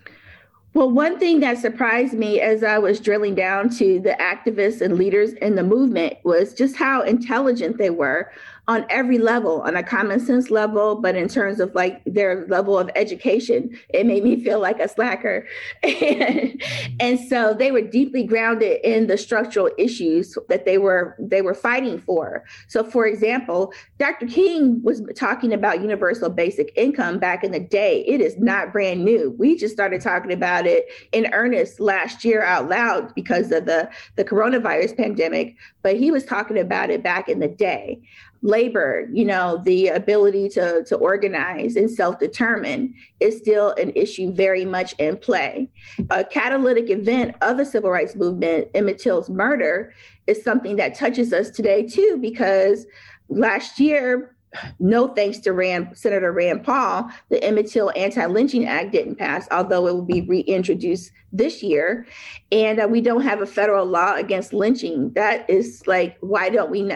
Well, 0.73 0.89
one 0.89 1.19
thing 1.19 1.41
that 1.41 1.59
surprised 1.59 2.15
me 2.15 2.41
as 2.41 2.63
I 2.63 2.79
was 2.79 3.01
drilling 3.01 3.35
down 3.35 3.71
to 3.71 3.99
the 3.99 4.17
activists 4.21 4.81
and 4.81 4.97
leaders 4.97 5.33
in 5.33 5.57
the 5.57 5.65
movement 5.65 6.19
was 6.23 6.55
just 6.55 6.77
how 6.77 7.03
intelligent 7.03 7.77
they 7.77 7.91
were 7.91 8.31
on 8.71 8.87
every 8.89 9.19
level, 9.19 9.63
on 9.63 9.75
a 9.75 9.83
common 9.83 10.21
sense 10.21 10.49
level, 10.49 10.95
but 10.95 11.17
in 11.17 11.27
terms 11.27 11.59
of 11.59 11.75
like 11.75 12.01
their 12.05 12.47
level 12.47 12.79
of 12.79 12.89
education, 12.95 13.77
it 13.89 14.07
made 14.07 14.23
me 14.23 14.41
feel 14.45 14.61
like 14.61 14.79
a 14.79 14.89
slacker. 14.89 15.45
and, 15.83 15.93
mm-hmm. 16.01 16.97
and 17.01 17.19
so 17.19 17.53
they 17.53 17.73
were 17.73 17.81
deeply 17.81 18.23
grounded 18.23 18.79
in 18.85 19.09
the 19.09 19.19
structural 19.19 19.71
issues 19.77 20.39
that 20.49 20.67
they 20.67 20.79
were 20.79 21.17
they 21.19 21.43
were 21.43 21.53
fighting 21.53 21.99
for. 21.99 22.45
So 22.69 22.85
for 22.85 23.07
example, 23.07 23.73
Dr. 23.99 24.27
King 24.27 24.81
was 24.85 25.03
talking 25.17 25.53
about 25.53 25.81
universal 25.81 26.31
basic 26.31 26.73
income 26.77 27.19
back 27.19 27.43
in 27.43 27.51
the 27.51 27.59
day. 27.59 28.05
It 28.07 28.21
is 28.21 28.39
not 28.39 28.73
brand 28.73 29.05
new. 29.05 29.35
We 29.37 29.57
just 29.57 29.75
started 29.75 30.01
talking 30.01 30.33
about 30.33 30.65
it 30.69 30.87
in 31.11 31.27
earnest 31.33 31.81
last 31.81 32.25
year 32.25 32.45
out 32.45 32.69
loud 32.69 33.13
because 33.17 33.51
of 33.51 33.67
the, 33.67 33.91
the 34.15 34.25
coronavirus 34.25 34.97
pandemic, 34.97 35.57
but 35.83 35.97
he 35.97 36.13
was 36.13 36.25
talking 36.25 36.57
about 36.57 36.91
it 36.91 37.03
back 37.03 37.29
in 37.29 37.41
the 37.41 37.49
day 37.49 38.01
labor, 38.43 39.07
you 39.13 39.25
know, 39.25 39.61
the 39.65 39.89
ability 39.89 40.49
to, 40.51 40.83
to 40.85 40.97
organize 40.97 41.77
and 41.77 41.91
self 41.91 42.19
determine 42.19 42.95
is 43.21 43.37
still 43.37 43.73
an 43.73 43.93
issue 43.95 44.33
very 44.33 44.65
much 44.65 44.95
in 44.95 45.17
play. 45.17 45.69
A 46.11 46.25
catalytic 46.25 46.91
event 46.91 47.37
of 47.43 47.57
the 47.57 47.65
civil 47.65 47.91
rights 47.91 48.17
movement, 48.17 48.69
Emmett 48.75 48.99
Till's 48.99 49.29
murder, 49.29 49.93
is 50.27 50.43
something 50.43 50.77
that 50.77 50.95
touches 50.95 51.33
us 51.33 51.51
today 51.51 51.87
too, 51.87 52.19
because 52.21 52.87
last 53.29 53.79
year, 53.79 54.35
no 54.79 55.09
thanks 55.09 55.39
to 55.39 55.53
Rand, 55.53 55.91
Senator 55.95 56.33
Rand 56.33 56.65
Paul, 56.65 57.11
the 57.29 57.43
Emmett 57.43 57.71
Till 57.71 57.93
Anti-Lynching 57.95 58.67
Act 58.67 58.93
didn't 58.93 59.17
pass, 59.17 59.47
although 59.51 59.87
it 59.87 59.95
will 59.95 60.03
be 60.03 60.23
reintroduced 60.23 61.13
this 61.33 61.63
year. 61.63 62.07
And 62.51 62.81
uh, 62.81 62.89
we 62.91 63.01
don't 63.01 63.23
have 63.23 63.41
a 63.41 63.47
federal 63.47 63.87
law 63.87 64.15
against 64.15 64.53
lynching. 64.53 65.13
That 65.13 65.49
is 65.49 65.87
like, 65.87 66.17
why 66.21 66.51
don't 66.51 66.71
we 66.71 66.91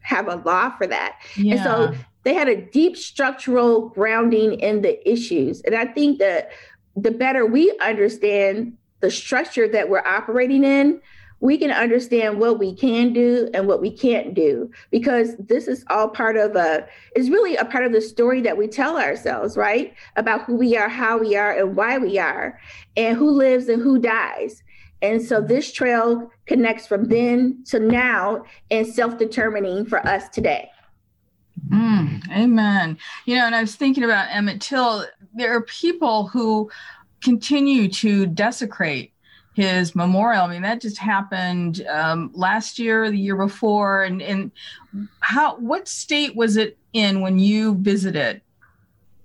have 0.00 0.28
a 0.28 0.36
law 0.36 0.70
for 0.76 0.86
that? 0.86 1.18
Yeah. 1.36 1.54
And 1.54 1.62
so 1.62 1.94
they 2.22 2.34
had 2.34 2.48
a 2.48 2.60
deep 2.60 2.96
structural 2.96 3.88
grounding 3.88 4.60
in 4.60 4.82
the 4.82 5.10
issues. 5.10 5.62
And 5.62 5.74
I 5.74 5.86
think 5.86 6.18
that 6.18 6.50
the 6.96 7.10
better 7.10 7.46
we 7.46 7.76
understand 7.80 8.76
the 9.00 9.10
structure 9.10 9.66
that 9.68 9.88
we're 9.88 10.06
operating 10.06 10.62
in, 10.62 11.00
we 11.40 11.56
can 11.56 11.70
understand 11.70 12.38
what 12.38 12.58
we 12.58 12.74
can 12.74 13.12
do 13.12 13.48
and 13.54 13.66
what 13.66 13.80
we 13.80 13.90
can't 13.90 14.34
do 14.34 14.70
because 14.90 15.34
this 15.38 15.66
is 15.66 15.84
all 15.88 16.08
part 16.08 16.36
of 16.36 16.54
a 16.54 16.86
is 17.16 17.30
really 17.30 17.56
a 17.56 17.64
part 17.64 17.84
of 17.84 17.92
the 17.92 18.00
story 18.00 18.40
that 18.42 18.56
we 18.56 18.68
tell 18.68 18.98
ourselves 18.98 19.56
right? 19.56 19.94
About 20.16 20.42
who 20.42 20.54
we 20.54 20.76
are 20.76 20.88
how 20.88 21.18
we 21.18 21.36
are 21.36 21.52
and 21.52 21.74
why 21.74 21.98
we 21.98 22.18
are 22.18 22.60
and 22.96 23.16
who 23.16 23.30
lives 23.30 23.68
and 23.68 23.82
who 23.82 23.98
dies. 23.98 24.62
And 25.02 25.22
so 25.22 25.40
this 25.40 25.72
trail 25.72 26.30
connects 26.46 26.86
from 26.86 27.04
then 27.04 27.64
to 27.68 27.80
now 27.80 28.44
and 28.70 28.86
self-determining 28.86 29.86
for 29.86 30.06
us 30.06 30.28
today. 30.28 30.70
Mm, 31.72 32.30
amen. 32.30 32.98
You 33.24 33.36
know 33.36 33.46
and 33.46 33.54
i 33.54 33.60
was 33.60 33.76
thinking 33.76 34.04
about 34.04 34.28
emmett 34.30 34.60
till 34.60 35.06
there 35.34 35.54
are 35.54 35.62
people 35.62 36.28
who 36.28 36.70
continue 37.22 37.88
to 37.88 38.26
desecrate 38.26 39.12
his 39.60 39.94
memorial. 39.94 40.44
I 40.44 40.48
mean, 40.48 40.62
that 40.62 40.80
just 40.80 40.98
happened 40.98 41.86
um, 41.88 42.30
last 42.34 42.78
year, 42.78 43.10
the 43.10 43.18
year 43.18 43.36
before, 43.36 44.04
and 44.04 44.22
and 44.22 44.50
how 45.20 45.56
what 45.56 45.88
state 45.88 46.34
was 46.36 46.56
it 46.56 46.78
in 46.92 47.20
when 47.20 47.38
you 47.38 47.74
visited? 47.76 48.40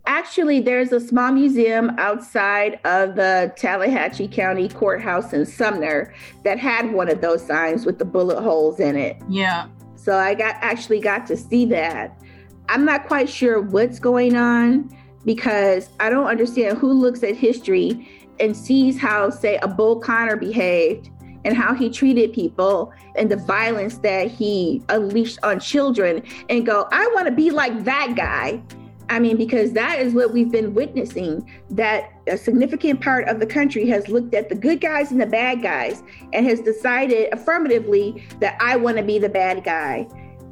Actually, 0.08 0.60
there's 0.60 0.91
a 0.91 1.00
small 1.00 1.32
museum 1.32 1.89
outside 1.98 2.80
of 2.86 3.15
the 3.15 3.52
Tallahatchie 3.56 4.28
County 4.28 4.69
Courthouse 4.69 5.34
in 5.34 5.45
Sumner 5.45 6.13
that 6.43 6.60
had 6.60 6.93
one 6.93 7.10
of 7.10 7.21
those 7.21 7.45
signs 7.45 7.86
with 7.86 7.98
the 7.98 8.06
bullet 8.06 8.39
holes 8.41 8.80
in 8.80 8.95
it. 8.95 9.17
Yeah. 9.28 9.67
So 9.95 10.17
I 10.17 10.36
got 10.36 10.56
actually 10.62 11.00
got 11.00 11.26
to 11.28 11.38
see 11.38 11.65
that. 11.67 12.21
I'm 12.69 12.86
not 12.86 13.08
quite 13.08 13.30
sure 13.30 13.62
what's 13.62 13.98
going 14.00 14.36
on 14.36 14.95
because 15.26 15.89
I 16.00 16.12
don't 16.12 16.28
understand 16.28 16.78
who 16.78 16.93
looks 16.93 17.24
at 17.24 17.36
history 17.36 18.08
and 18.39 18.56
sees 18.56 19.00
how, 19.00 19.30
say, 19.30 19.58
a 19.62 19.67
Bull 19.67 20.00
Connor 20.00 20.36
behaved 20.36 21.10
and 21.45 21.56
how 21.56 21.74
he 21.74 21.89
treated 21.89 22.34
people 22.34 22.91
and 23.15 23.32
the 23.32 23.38
violence 23.38 24.00
that 24.00 24.30
he 24.30 24.82
unleashed 24.89 25.39
on 25.43 25.60
children 25.60 26.24
and 26.50 26.65
go, 26.65 26.88
I 26.91 27.08
want 27.13 27.28
to 27.28 27.32
be 27.34 27.52
like 27.52 27.84
that 27.84 28.15
guy. 28.15 28.62
I 29.08 29.19
mean, 29.19 29.38
because 29.38 29.71
that 29.74 30.00
is 30.00 30.15
what 30.15 30.34
we've 30.34 30.52
been 30.52 30.74
witnessing 30.74 31.48
that 31.69 32.12
a 32.26 32.38
significant 32.38 33.02
part 33.02 33.28
of 33.28 33.39
the 33.39 33.45
country 33.45 33.88
has 33.89 34.08
looked 34.10 34.34
at 34.34 34.50
the 34.50 34.56
good 34.56 34.82
guys 34.82 35.12
and 35.12 35.21
the 35.21 35.28
bad 35.28 35.62
guys 35.62 36.02
and 36.34 36.43
has 36.48 36.60
decided 36.62 37.32
affirmatively 37.32 38.28
that 38.39 38.58
I 38.60 38.76
want 38.78 38.98
to 38.98 39.04
be 39.04 39.19
the 39.19 39.30
bad 39.30 39.63
guy. 39.63 40.08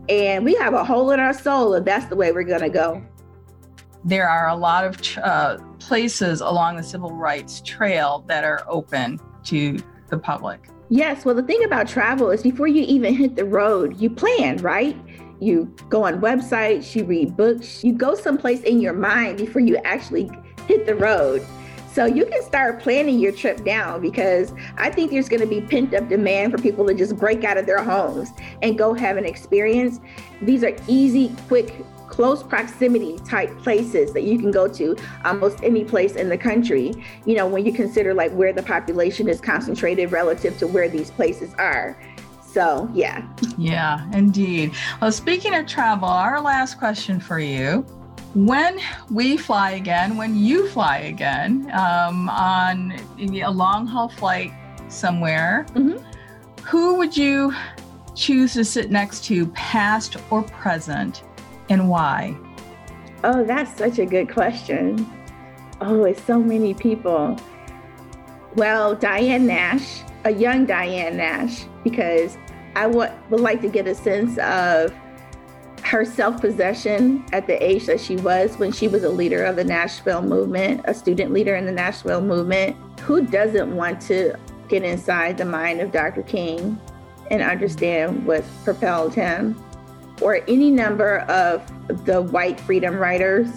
And 0.08 0.46
we 0.46 0.54
have 0.56 0.76
a 0.76 0.84
hole 0.84 1.10
in 1.12 1.20
our 1.20 1.34
soul 1.34 1.74
if 1.74 1.86
that's 1.86 2.06
the 2.06 2.16
way 2.16 2.32
we're 2.32 2.44
going 2.44 2.62
to 2.62 2.70
go 2.70 3.04
there 4.06 4.28
are 4.28 4.50
a 4.50 4.56
lot 4.56 4.84
of 4.84 5.18
uh, 5.24 5.58
places 5.80 6.42
along 6.42 6.78
the 6.78 6.84
civil 6.84 7.12
rights 7.12 7.62
trail 7.62 8.24
that 8.28 8.44
are 8.44 8.64
open 8.68 9.20
to 9.46 9.78
the 10.10 10.18
public. 10.18 10.70
Yes. 10.90 11.26
Well, 11.26 11.36
the 11.36 11.44
thing 11.44 11.64
about 11.64 11.88
travel 11.88 12.30
is 12.30 12.44
before 12.44 12.68
you 12.68 12.84
even 12.84 13.16
hit 13.16 13.36
the 13.36 13.46
road, 13.46 14.00
you 14.00 14.10
plan, 14.10 14.58
right? 14.58 14.96
You 15.40 15.74
go 15.90 16.06
on 16.06 16.22
websites, 16.22 16.96
you 16.96 17.04
read 17.06 17.36
books, 17.36 17.84
you 17.84 17.94
go 17.94 18.16
someplace 18.16 18.62
in 18.62 18.80
your 18.80 18.94
mind 18.94 19.38
before 19.38 19.62
you 19.62 19.78
actually 19.78 20.30
hit 20.68 20.86
the 20.86 20.96
road. 20.96 21.46
So 21.94 22.06
you 22.06 22.26
can 22.26 22.42
start 22.42 22.82
planning 22.82 23.20
your 23.20 23.32
trip 23.32 23.60
now 23.66 24.00
because 24.00 24.52
I 24.78 24.90
think 24.90 25.12
there's 25.12 25.30
going 25.30 25.42
to 25.42 25.48
be 25.48 25.62
pent 25.62 25.94
up 25.94 26.10
demand 26.10 26.52
for 26.52 26.58
people 26.58 26.88
to 26.88 26.94
just 26.94 27.18
break 27.18 27.44
out 27.44 27.58
of 27.58 27.66
their 27.66 27.84
homes 27.84 28.30
and 28.64 28.78
go 28.78 28.94
have 28.94 29.16
an 29.16 29.26
experience. 29.26 30.00
These 30.42 30.64
are 30.64 30.76
easy, 30.88 31.32
quick 31.48 31.86
close 32.14 32.44
proximity 32.44 33.18
type 33.26 33.50
places 33.64 34.14
that 34.14 34.22
you 34.22 34.38
can 34.38 34.52
go 34.52 34.68
to 34.68 34.96
almost 35.26 35.64
any 35.64 35.84
place 35.84 36.16
in 36.16 36.30
the 36.30 36.38
country, 36.38 36.94
you 37.26 37.36
know, 37.36 37.48
when 37.48 37.66
you 37.66 37.74
consider 37.74 38.14
like 38.14 38.32
where 38.34 38.54
the 38.54 38.62
population 38.62 39.28
is 39.28 39.42
concentrated 39.42 40.12
relative 40.12 40.56
to 40.60 40.68
where 40.68 40.88
these 40.88 41.10
places 41.10 41.56
are. 41.56 41.98
So, 42.46 42.88
yeah. 42.94 43.28
Yeah, 43.58 44.08
indeed. 44.14 44.74
Well, 45.02 45.12
speaking 45.12 45.56
of 45.56 45.66
travel, 45.66 46.08
our 46.08 46.40
last 46.40 46.78
question 46.78 47.20
for 47.20 47.40
you. 47.40 47.82
When 48.36 48.80
we 49.10 49.36
fly 49.36 49.72
again, 49.72 50.16
when 50.16 50.36
you 50.36 50.68
fly 50.68 50.98
again 51.00 51.72
um, 51.74 52.30
on 52.30 52.94
a 53.20 53.50
long 53.50 53.88
haul 53.88 54.10
flight 54.10 54.52
somewhere, 54.88 55.66
mm-hmm. 55.70 55.98
who 56.64 56.96
would 56.96 57.18
you 57.18 57.56
choose 58.14 58.54
to 58.54 58.64
sit 58.64 58.92
next 58.92 59.26
to, 59.26 59.48
past 59.48 60.18
or 60.30 60.44
present? 60.44 61.24
And 61.74 61.90
why? 61.90 62.38
Oh, 63.24 63.44
that's 63.44 63.76
such 63.78 64.00
a 64.00 64.06
good 64.06 64.32
question. 64.32 65.10
Oh, 65.82 66.04
it's 66.04 66.22
so 66.24 66.40
many 66.40 66.74
people. 66.74 67.38
Well, 68.56 68.96
Diane 68.96 69.48
Nash, 69.48 70.02
a 70.24 70.32
young 70.32 70.66
Diane 70.66 71.18
Nash, 71.18 71.66
because 71.84 72.38
I 72.76 72.84
w- 72.84 73.12
would 73.30 73.42
like 73.42 73.62
to 73.62 73.68
get 73.68 73.88
a 73.88 73.96
sense 73.96 74.38
of 74.38 74.94
her 75.84 76.06
self 76.06 76.40
possession 76.40 77.26
at 77.34 77.48
the 77.48 77.62
age 77.62 77.88
that 77.88 78.00
she 78.00 78.16
was 78.18 78.58
when 78.58 78.72
she 78.72 78.88
was 78.88 79.04
a 79.04 79.10
leader 79.10 79.44
of 79.44 79.56
the 79.56 79.64
Nashville 79.64 80.22
movement, 80.22 80.82
a 80.86 80.94
student 80.94 81.34
leader 81.34 81.56
in 81.56 81.66
the 81.66 81.72
Nashville 81.72 82.22
movement. 82.22 82.78
Who 83.02 83.26
doesn't 83.26 83.76
want 83.76 84.02
to 84.04 84.38
get 84.70 84.84
inside 84.84 85.38
the 85.38 85.46
mind 85.46 85.82
of 85.82 85.92
Dr. 85.92 86.24
King 86.24 86.80
and 87.32 87.42
understand 87.42 88.26
what 88.26 88.44
propelled 88.64 89.14
him? 89.14 89.62
Or 90.22 90.42
any 90.48 90.72
number 90.72 91.20
of 91.22 91.66
the 92.06 92.22
white 92.22 92.60
freedom 92.60 92.96
riders. 92.96 93.50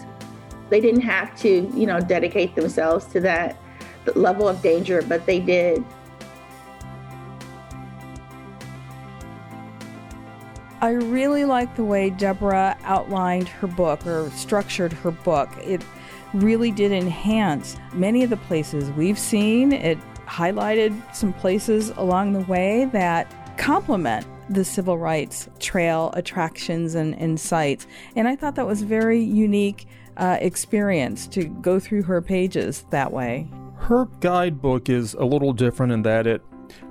They 0.68 0.80
didn't 0.80 1.02
have 1.02 1.36
to, 1.40 1.70
you 1.74 1.86
know, 1.86 2.00
dedicate 2.00 2.56
themselves 2.56 3.06
to 3.06 3.20
that 3.20 3.56
level 4.14 4.48
of 4.48 4.62
danger, 4.62 5.02
but 5.02 5.26
they 5.26 5.38
did. 5.38 5.84
I 10.80 10.90
really 10.90 11.44
like 11.44 11.74
the 11.74 11.84
way 11.84 12.10
Deborah 12.10 12.76
outlined 12.84 13.48
her 13.48 13.66
book 13.66 14.06
or 14.06 14.30
structured 14.30 14.92
her 14.92 15.10
book. 15.10 15.48
It 15.62 15.82
really 16.34 16.70
did 16.70 16.92
enhance 16.92 17.76
many 17.92 18.22
of 18.22 18.30
the 18.30 18.36
places 18.36 18.90
we've 18.92 19.18
seen. 19.18 19.72
It 19.72 19.98
highlighted 20.26 21.14
some 21.14 21.32
places 21.32 21.90
along 21.96 22.34
the 22.34 22.40
way 22.40 22.84
that 22.92 23.32
complement 23.56 24.26
the 24.48 24.64
civil 24.64 24.98
rights 24.98 25.48
trail 25.58 26.10
attractions 26.14 26.94
and, 26.94 27.14
and 27.18 27.38
sites. 27.38 27.86
And 28.14 28.28
I 28.28 28.36
thought 28.36 28.54
that 28.56 28.66
was 28.66 28.82
very 28.82 29.20
unique 29.20 29.86
uh, 30.16 30.38
experience 30.40 31.26
to 31.28 31.44
go 31.44 31.78
through 31.78 32.02
her 32.04 32.22
pages 32.22 32.84
that 32.90 33.12
way. 33.12 33.48
Her 33.76 34.06
guidebook 34.20 34.88
is 34.88 35.14
a 35.14 35.24
little 35.24 35.52
different 35.52 35.92
in 35.92 36.02
that 36.02 36.26
it 36.26 36.42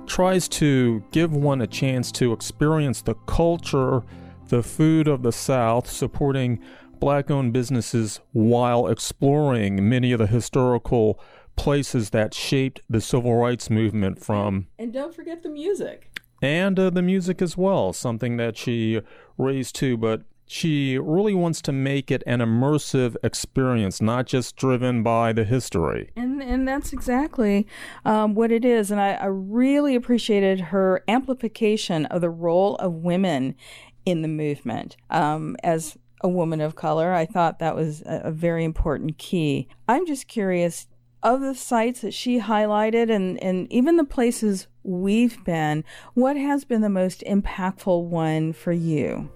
tries 0.06 0.48
to 0.48 1.02
give 1.10 1.32
one 1.34 1.60
a 1.60 1.66
chance 1.66 2.12
to 2.12 2.32
experience 2.32 3.02
the 3.02 3.14
culture, 3.26 4.02
the 4.48 4.62
food 4.62 5.08
of 5.08 5.22
the 5.22 5.32
South, 5.32 5.90
supporting 5.90 6.60
black 7.00 7.30
owned 7.30 7.52
businesses 7.52 8.20
while 8.32 8.86
exploring 8.86 9.88
many 9.88 10.12
of 10.12 10.18
the 10.18 10.26
historical 10.26 11.20
places 11.56 12.10
that 12.10 12.34
shaped 12.34 12.80
the 12.88 13.00
civil 13.00 13.34
rights 13.34 13.68
movement 13.68 14.22
from. 14.22 14.66
And 14.78 14.92
don't 14.92 15.14
forget 15.14 15.42
the 15.42 15.48
music. 15.48 16.15
And 16.42 16.78
uh, 16.78 16.90
the 16.90 17.02
music 17.02 17.40
as 17.40 17.56
well, 17.56 17.92
something 17.92 18.36
that 18.36 18.56
she 18.56 19.00
raised 19.38 19.74
to, 19.76 19.96
but 19.96 20.22
she 20.46 20.96
really 20.98 21.34
wants 21.34 21.60
to 21.62 21.72
make 21.72 22.10
it 22.10 22.22
an 22.26 22.40
immersive 22.40 23.16
experience, 23.22 24.00
not 24.00 24.26
just 24.26 24.56
driven 24.56 25.02
by 25.02 25.32
the 25.32 25.44
history. 25.44 26.10
And 26.16 26.42
and 26.42 26.66
that's 26.66 26.92
exactly 26.92 27.66
um, 28.04 28.34
what 28.34 28.52
it 28.52 28.64
is. 28.64 28.90
And 28.90 29.00
I, 29.00 29.14
I 29.14 29.26
really 29.26 29.96
appreciated 29.96 30.60
her 30.60 31.02
amplification 31.08 32.06
of 32.06 32.20
the 32.20 32.30
role 32.30 32.76
of 32.76 32.92
women 32.92 33.56
in 34.04 34.22
the 34.22 34.28
movement. 34.28 34.96
Um, 35.10 35.56
as 35.64 35.98
a 36.22 36.28
woman 36.28 36.60
of 36.60 36.76
color, 36.76 37.12
I 37.12 37.26
thought 37.26 37.58
that 37.58 37.74
was 37.74 38.02
a, 38.02 38.22
a 38.24 38.30
very 38.30 38.64
important 38.64 39.18
key. 39.18 39.68
I'm 39.88 40.06
just 40.06 40.28
curious 40.28 40.86
of 41.22 41.40
the 41.40 41.54
sites 41.54 42.00
that 42.00 42.14
she 42.14 42.40
highlighted 42.40 43.10
and, 43.10 43.42
and 43.42 43.70
even 43.72 43.96
the 43.96 44.04
places 44.04 44.66
we've 44.82 45.42
been, 45.44 45.84
what 46.14 46.36
has 46.36 46.64
been 46.64 46.80
the 46.80 46.88
most 46.88 47.22
impactful 47.26 48.04
one 48.04 48.52
for 48.52 48.72
you? 48.72 49.30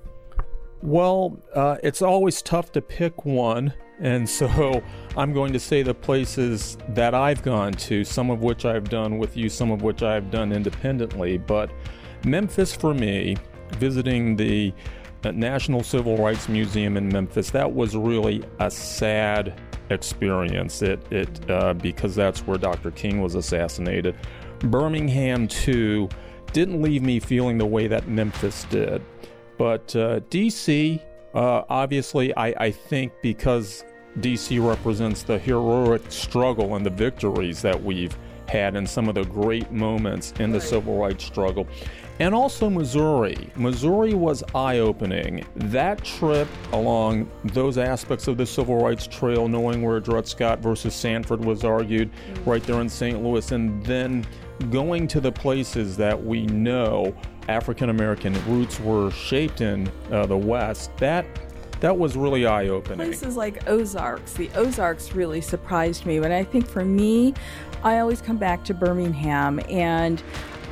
Well, 0.83 1.43
uh, 1.55 1.77
it's 1.83 2.01
always 2.01 2.41
tough 2.43 2.73
to 2.73 2.81
pick 2.81 3.25
one. 3.25 3.75
And 3.99 4.29
so 4.29 4.83
I'm 5.17 5.35
going 5.35 5.53
to 5.53 5.61
say 5.61 5.83
the 5.83 5.95
places 5.95 6.79
that 6.89 7.15
I've 7.15 7.43
gone 7.43 7.73
to, 7.73 8.03
some 8.03 8.31
of 8.31 8.43
which 8.43 8.65
I've 8.65 8.89
done 8.89 9.19
with 9.19 9.37
you, 9.37 9.51
some 9.51 9.71
of 9.71 9.83
which 9.83 10.03
I've 10.03 10.31
done 10.31 10.53
independently. 10.53 11.37
But 11.37 11.71
Memphis 12.25 12.75
for 12.75 12.95
me, 12.95 13.37
visiting 13.73 14.37
the 14.37 14.73
uh, 15.23 15.33
National 15.33 15.83
Civil 15.83 16.17
Rights 16.17 16.49
Museum 16.49 16.97
in 16.97 17.09
Memphis, 17.09 17.51
that 17.51 17.71
was 17.71 17.95
really 17.95 18.43
a 18.59 18.71
sad 18.71 19.61
experience. 19.91 20.83
It, 20.83 21.01
it 21.13 21.51
uh, 21.51 21.75
because 21.75 22.15
that's 22.15 22.47
where 22.47 22.59
Dr. 22.59 22.91
King 22.91 23.21
was 23.21 23.35
assassinated. 23.35 24.17
Birmingham 24.61 25.49
too 25.49 26.09
didn't 26.53 26.83
leave 26.83 27.03
me 27.03 27.21
feeling 27.21 27.59
the 27.59 27.67
way 27.67 27.87
that 27.87 28.09
Memphis 28.09 28.65
did. 28.71 29.03
But 29.59 29.95
uh, 29.95 30.21
DC, 30.31 31.01
uh, 31.35 31.63
obviously, 31.69 32.35
I, 32.37 32.47
I 32.59 32.71
think 32.71 33.13
because 33.23 33.85
DC 34.19 34.67
represents 34.67 35.23
the 35.23 35.39
heroic 35.39 36.03
struggle 36.11 36.75
and 36.77 36.85
the 36.85 36.91
victories 36.91 37.63
that 37.63 37.81
we've 37.83 38.17
had 38.49 38.75
and 38.75 38.89
some 38.89 39.09
of 39.09 39.15
the 39.15 39.25
great 39.25 39.71
moments 39.71 40.33
in 40.41 40.51
the 40.51 40.61
civil 40.61 40.99
rights 40.99 41.25
struggle. 41.25 41.67
And 42.21 42.35
also 42.35 42.69
Missouri. 42.69 43.51
Missouri 43.57 44.13
was 44.13 44.45
eye 44.55 44.81
opening. 44.81 45.47
That 45.57 46.05
trip 46.05 46.47
along 46.75 47.31
those 47.45 47.79
aspects 47.79 48.29
of 48.29 48.37
the 48.37 48.45
civil 48.45 48.77
rights 48.77 49.07
trail, 49.07 49.49
knowing 49.49 49.81
where 49.81 49.99
Dred 50.01 50.29
Scott 50.29 50.59
versus 50.59 50.95
Sanford 50.95 51.43
was 51.43 51.65
argued 51.65 52.11
right 52.45 52.63
there 52.65 52.83
in 52.83 52.91
St. 52.91 53.23
Louis, 53.23 53.51
and 53.53 53.83
then 53.87 54.27
going 54.69 55.09
to 55.09 55.21
the 55.21 55.33
places 55.33 55.97
that 55.97 56.23
we 56.23 56.45
know 56.47 57.17
African 57.49 57.89
American 57.89 58.35
roots 58.45 58.79
were 58.81 59.11
shaped 59.11 59.63
in 59.63 59.91
uh, 60.13 60.27
the 60.27 60.37
West, 60.37 60.95
that 60.99 61.25
that 61.81 61.97
was 61.97 62.15
really 62.19 62.45
eye 62.45 62.69
opening. 62.69 62.99
Places 62.99 63.39
like 63.39 63.67
Ozarks, 63.67 64.35
the 64.35 64.51
Ozarks 64.55 65.15
really 65.15 65.41
surprised 65.41 66.05
me. 66.05 66.21
But 66.21 66.33
I 66.33 66.45
think 66.45 66.67
for 66.69 66.85
me, 66.85 67.33
I 67.83 68.01
always 68.01 68.21
come 68.21 68.37
back 68.37 68.63
to 68.65 68.75
Birmingham 68.75 69.59
and. 69.71 70.23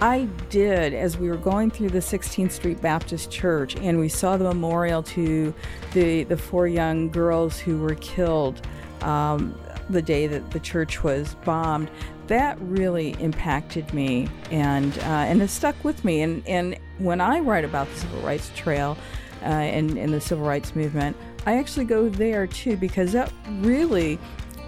I 0.01 0.29
did 0.49 0.95
as 0.95 1.19
we 1.19 1.29
were 1.29 1.37
going 1.37 1.71
through 1.71 1.91
the 1.91 1.99
16th 1.99 2.53
Street 2.53 2.81
Baptist 2.81 3.31
Church 3.31 3.77
and 3.77 3.99
we 3.99 4.09
saw 4.09 4.37
the 4.37 4.45
memorial 4.45 5.03
to 5.03 5.53
the, 5.93 6.23
the 6.25 6.37
four 6.37 6.69
young 6.69 7.11
girls 7.11 7.59
who 7.59 7.79
were 7.79 7.97
killed 7.97 8.61
um, 9.01 9.59
the 9.91 10.03
day 10.03 10.27
that 10.27 10.51
the 10.53 10.61
church 10.61 11.03
was 11.03 11.35
bombed 11.45 11.91
that 12.29 12.59
really 12.61 13.17
impacted 13.21 13.93
me 13.93 14.29
and 14.51 14.97
uh, 15.01 15.27
and 15.27 15.41
has 15.41 15.51
stuck 15.51 15.83
with 15.83 16.05
me. 16.05 16.23
And 16.23 16.47
and 16.47 16.79
when 16.99 17.21
I 17.21 17.41
write 17.41 17.65
about 17.65 17.89
the 17.91 17.97
Civil 17.97 18.21
Rights 18.21 18.53
Trail 18.55 18.97
uh, 19.43 19.47
and, 19.47 19.99
and 19.99 20.13
the 20.13 20.21
Civil 20.21 20.47
Rights 20.47 20.77
Movement, 20.77 21.17
I 21.47 21.57
actually 21.57 21.87
go 21.87 22.09
there 22.09 22.47
too 22.47 22.77
because 22.77 23.13
that 23.13 23.33
really 23.61 24.19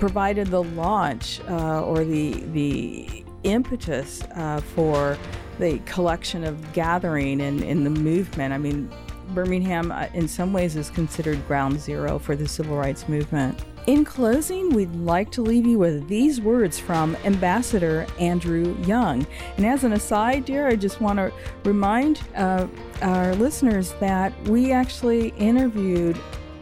provided 0.00 0.48
the 0.48 0.62
launch 0.62 1.40
uh, 1.48 1.84
or 1.84 2.04
the 2.04 2.32
the 2.52 3.24
impetus 3.44 4.22
uh, 4.34 4.60
for 4.74 5.16
the 5.58 5.78
collection 5.80 6.44
of 6.44 6.72
gathering 6.72 7.40
and 7.40 7.62
in 7.62 7.84
the 7.84 7.90
movement. 7.90 8.52
I 8.52 8.58
mean, 8.58 8.90
Birmingham, 9.34 9.92
uh, 9.92 10.08
in 10.14 10.26
some 10.26 10.52
ways, 10.52 10.76
is 10.76 10.90
considered 10.90 11.46
ground 11.46 11.80
zero 11.80 12.18
for 12.18 12.34
the 12.34 12.48
civil 12.48 12.76
rights 12.76 13.08
movement. 13.08 13.58
In 13.86 14.04
closing, 14.04 14.70
we'd 14.70 14.94
like 14.94 15.30
to 15.32 15.42
leave 15.42 15.66
you 15.66 15.78
with 15.78 16.06
these 16.06 16.40
words 16.40 16.78
from 16.78 17.16
Ambassador 17.24 18.06
Andrew 18.18 18.76
Young. 18.84 19.26
And 19.56 19.66
as 19.66 19.84
an 19.84 19.92
aside, 19.92 20.44
dear, 20.44 20.66
I 20.66 20.76
just 20.76 21.00
want 21.00 21.18
to 21.18 21.32
remind 21.64 22.20
uh, 22.36 22.66
our 23.02 23.34
listeners 23.36 23.94
that 24.00 24.38
we 24.48 24.72
actually 24.72 25.28
interviewed 25.30 26.18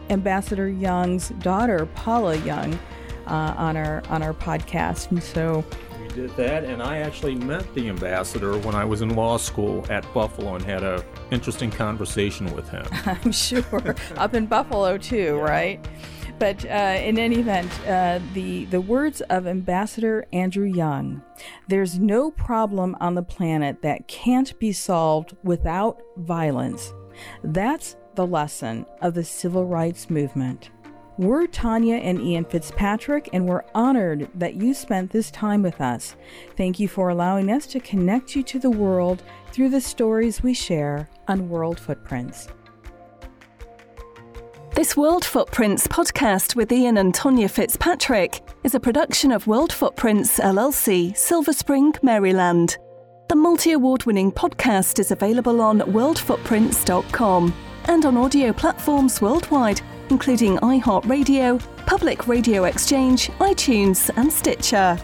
Ambassador 0.09 0.69
Young's 0.69 1.29
daughter, 1.29 1.85
Paula 1.93 2.37
Young, 2.37 2.79
uh, 3.27 3.53
on 3.57 3.77
our 3.77 4.01
on 4.09 4.23
our 4.23 4.33
podcast, 4.33 5.11
and 5.11 5.21
so 5.21 5.63
did 6.19 6.35
that. 6.35 6.63
And 6.65 6.83
I 6.83 6.97
actually 6.99 7.35
met 7.35 7.73
the 7.73 7.87
ambassador 7.87 8.57
when 8.59 8.75
I 8.75 8.83
was 8.83 9.01
in 9.01 9.15
law 9.15 9.37
school 9.37 9.85
at 9.89 10.11
Buffalo 10.13 10.55
and 10.55 10.65
had 10.65 10.83
a 10.83 11.03
interesting 11.31 11.71
conversation 11.71 12.53
with 12.53 12.67
him. 12.69 12.85
I'm 13.05 13.31
sure 13.31 13.95
up 14.17 14.33
in 14.33 14.45
Buffalo 14.45 14.97
too, 14.97 15.17
yeah. 15.17 15.29
right? 15.31 15.87
But 16.39 16.63
uh, 16.65 16.99
in 17.01 17.19
any 17.19 17.39
event, 17.39 17.69
uh, 17.81 18.19
the, 18.33 18.65
the 18.65 18.79
words 18.79 19.21
of 19.21 19.45
Ambassador 19.45 20.25
Andrew 20.31 20.65
Young 20.67 21.21
there's 21.69 21.97
no 21.97 22.31
problem 22.31 22.97
on 22.99 23.15
the 23.15 23.23
planet 23.23 23.81
that 23.81 24.09
can't 24.09 24.57
be 24.59 24.73
solved 24.73 25.37
without 25.43 26.01
violence. 26.17 26.93
That's 27.43 27.95
the 28.15 28.27
lesson 28.27 28.85
of 29.01 29.13
the 29.13 29.23
civil 29.23 29.65
rights 29.65 30.09
movement. 30.09 30.69
We're 31.19 31.47
Tanya 31.47 31.95
and 31.95 32.21
Ian 32.21 32.45
Fitzpatrick, 32.45 33.27
and 33.33 33.45
we're 33.45 33.65
honored 33.75 34.29
that 34.35 34.55
you 34.55 34.73
spent 34.73 35.11
this 35.11 35.29
time 35.29 35.61
with 35.61 35.81
us. 35.81 36.15
Thank 36.55 36.79
you 36.79 36.87
for 36.87 37.09
allowing 37.09 37.51
us 37.51 37.67
to 37.67 37.81
connect 37.81 38.37
you 38.37 38.43
to 38.43 38.57
the 38.57 38.69
world 38.69 39.21
through 39.51 39.67
the 39.67 39.81
stories 39.81 40.41
we 40.41 40.53
share 40.53 41.09
on 41.27 41.49
World 41.49 41.77
Footprints. 41.77 42.47
This 44.75 44.95
World 44.95 45.25
Footprints 45.25 45.87
podcast 45.87 46.55
with 46.55 46.71
Ian 46.71 46.95
and 46.95 47.13
Tonya 47.13 47.49
Fitzpatrick 47.49 48.41
is 48.63 48.73
a 48.73 48.79
production 48.79 49.33
of 49.33 49.45
World 49.45 49.73
Footprints 49.73 50.39
LLC, 50.39 51.17
Silver 51.17 51.51
Spring, 51.51 51.93
Maryland. 52.01 52.77
The 53.27 53.35
multi 53.35 53.73
award 53.73 54.05
winning 54.05 54.31
podcast 54.31 54.99
is 54.99 55.11
available 55.11 55.59
on 55.59 55.79
worldfootprints.com 55.79 57.53
and 57.89 58.05
on 58.05 58.15
audio 58.15 58.53
platforms 58.53 59.21
worldwide 59.21 59.81
including 60.11 60.57
iHeartRadio, 60.57 61.61
Public 61.85 62.27
Radio 62.27 62.65
Exchange, 62.65 63.29
iTunes, 63.39 64.09
and 64.15 64.31
Stitcher. 64.31 64.97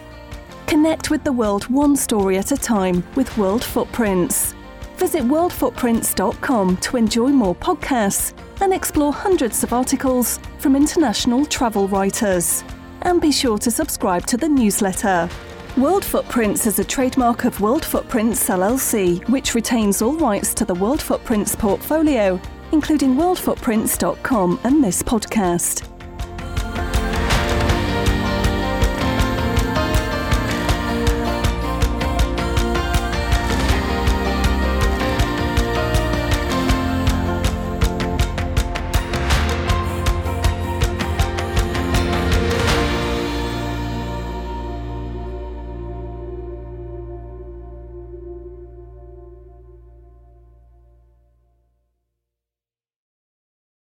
Connect 0.66 1.10
with 1.10 1.22
the 1.24 1.32
world 1.32 1.64
one 1.64 1.96
story 1.96 2.38
at 2.38 2.52
a 2.52 2.56
time 2.56 3.04
with 3.14 3.36
World 3.38 3.62
Footprints. 3.64 4.54
Visit 4.96 5.22
worldfootprints.com 5.22 6.76
to 6.78 6.96
enjoy 6.96 7.28
more 7.28 7.54
podcasts 7.54 8.32
and 8.60 8.72
explore 8.72 9.12
hundreds 9.12 9.62
of 9.62 9.72
articles 9.72 10.40
from 10.58 10.74
international 10.74 11.46
travel 11.46 11.86
writers. 11.88 12.64
And 13.02 13.20
be 13.20 13.30
sure 13.30 13.58
to 13.58 13.70
subscribe 13.70 14.26
to 14.26 14.36
the 14.36 14.48
newsletter. 14.48 15.28
World 15.76 16.04
Footprints 16.04 16.66
is 16.66 16.78
a 16.78 16.84
trademark 16.84 17.44
of 17.44 17.60
World 17.60 17.84
Footprints 17.84 18.48
LLC, 18.48 19.28
which 19.28 19.54
retains 19.54 20.00
all 20.00 20.16
rights 20.16 20.54
to 20.54 20.64
the 20.64 20.74
World 20.74 21.02
Footprints 21.02 21.54
portfolio, 21.54 22.40
including 22.72 23.16
worldfootprints.com 23.16 24.60
and 24.64 24.82
this 24.82 25.02
podcast. 25.02 25.95